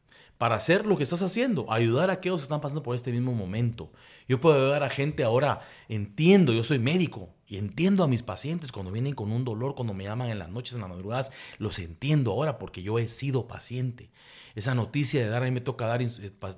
para 0.42 0.56
hacer 0.56 0.86
lo 0.86 0.96
que 0.96 1.04
estás 1.04 1.22
haciendo, 1.22 1.70
ayudar 1.70 2.10
a 2.10 2.14
aquellos 2.14 2.40
que 2.40 2.42
están 2.42 2.60
pasando 2.60 2.82
por 2.82 2.96
este 2.96 3.12
mismo 3.12 3.32
momento. 3.32 3.92
Yo 4.26 4.40
puedo 4.40 4.56
ayudar 4.56 4.82
a 4.82 4.90
gente 4.90 5.22
ahora, 5.22 5.60
entiendo, 5.88 6.52
yo 6.52 6.64
soy 6.64 6.80
médico 6.80 7.28
y 7.46 7.58
entiendo 7.58 8.02
a 8.02 8.08
mis 8.08 8.24
pacientes 8.24 8.72
cuando 8.72 8.90
vienen 8.90 9.14
con 9.14 9.30
un 9.30 9.44
dolor, 9.44 9.76
cuando 9.76 9.94
me 9.94 10.02
llaman 10.02 10.30
en 10.30 10.40
las 10.40 10.48
noches, 10.48 10.74
en 10.74 10.80
las 10.80 10.90
madrugadas, 10.90 11.30
los 11.58 11.78
entiendo 11.78 12.32
ahora 12.32 12.58
porque 12.58 12.82
yo 12.82 12.98
he 12.98 13.06
sido 13.06 13.46
paciente. 13.46 14.10
Esa 14.54 14.74
noticia 14.74 15.22
de 15.22 15.28
dar, 15.28 15.42
a 15.42 15.46
mí 15.46 15.50
me 15.50 15.60
toca 15.60 15.86
dar 15.86 16.02
eh, 16.02 16.08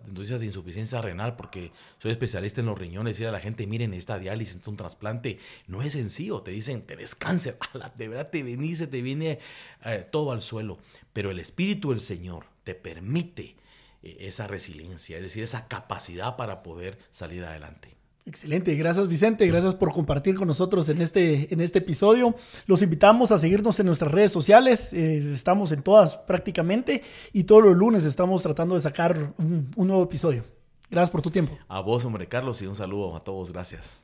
noticias 0.06 0.40
de 0.40 0.46
insuficiencia 0.46 1.00
renal 1.00 1.36
porque 1.36 1.72
soy 1.98 2.10
especialista 2.10 2.60
en 2.60 2.66
los 2.66 2.78
riñones, 2.78 3.14
decir 3.16 3.28
a 3.28 3.32
la 3.32 3.40
gente, 3.40 3.66
miren, 3.66 3.94
esta 3.94 4.18
diálisis, 4.18 4.66
un 4.66 4.76
trasplante, 4.76 5.38
no 5.68 5.82
es 5.82 5.92
sencillo, 5.92 6.42
te 6.42 6.50
dicen, 6.50 6.82
tenés 6.82 7.14
cáncer, 7.14 7.58
de 7.96 8.08
verdad 8.08 8.30
te 8.30 8.42
venís, 8.42 8.78
te 8.78 9.02
viene 9.02 9.38
eh, 9.84 10.06
todo 10.10 10.32
al 10.32 10.42
suelo, 10.42 10.78
pero 11.12 11.30
el 11.30 11.38
Espíritu 11.38 11.90
del 11.90 12.00
Señor 12.00 12.46
te 12.64 12.74
permite 12.74 13.56
eh, 14.02 14.16
esa 14.20 14.46
resiliencia, 14.46 15.16
es 15.16 15.22
decir, 15.22 15.42
esa 15.42 15.68
capacidad 15.68 16.36
para 16.36 16.62
poder 16.62 16.98
salir 17.10 17.44
adelante. 17.44 18.03
Excelente, 18.26 18.74
gracias 18.74 19.06
Vicente, 19.06 19.46
gracias 19.46 19.74
por 19.74 19.92
compartir 19.92 20.34
con 20.34 20.48
nosotros 20.48 20.88
en 20.88 21.02
este, 21.02 21.52
en 21.52 21.60
este 21.60 21.80
episodio. 21.80 22.34
Los 22.66 22.80
invitamos 22.80 23.30
a 23.32 23.38
seguirnos 23.38 23.78
en 23.80 23.86
nuestras 23.86 24.10
redes 24.12 24.32
sociales, 24.32 24.94
eh, 24.94 25.34
estamos 25.34 25.72
en 25.72 25.82
todas 25.82 26.16
prácticamente 26.16 27.02
y 27.34 27.44
todos 27.44 27.62
los 27.62 27.76
lunes 27.76 28.04
estamos 28.04 28.42
tratando 28.42 28.76
de 28.76 28.80
sacar 28.80 29.34
un, 29.36 29.70
un 29.76 29.86
nuevo 29.86 30.02
episodio. 30.02 30.42
Gracias 30.90 31.10
por 31.10 31.20
tu 31.20 31.30
tiempo. 31.30 31.58
A 31.68 31.80
vos, 31.80 32.02
hombre 32.06 32.26
Carlos, 32.26 32.62
y 32.62 32.66
un 32.66 32.74
saludo 32.74 33.14
a 33.14 33.22
todos, 33.22 33.52
gracias. 33.52 34.02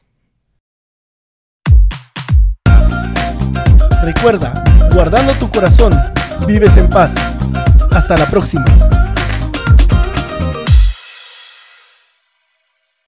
Recuerda, 4.03 4.65
guardando 4.93 5.33
tu 5.35 5.51
corazón, 5.51 5.95
vives 6.47 6.77
en 6.77 6.91
paz. 6.91 7.15
Hasta 7.91 8.17
la 8.19 8.27
próxima. 8.27 9.10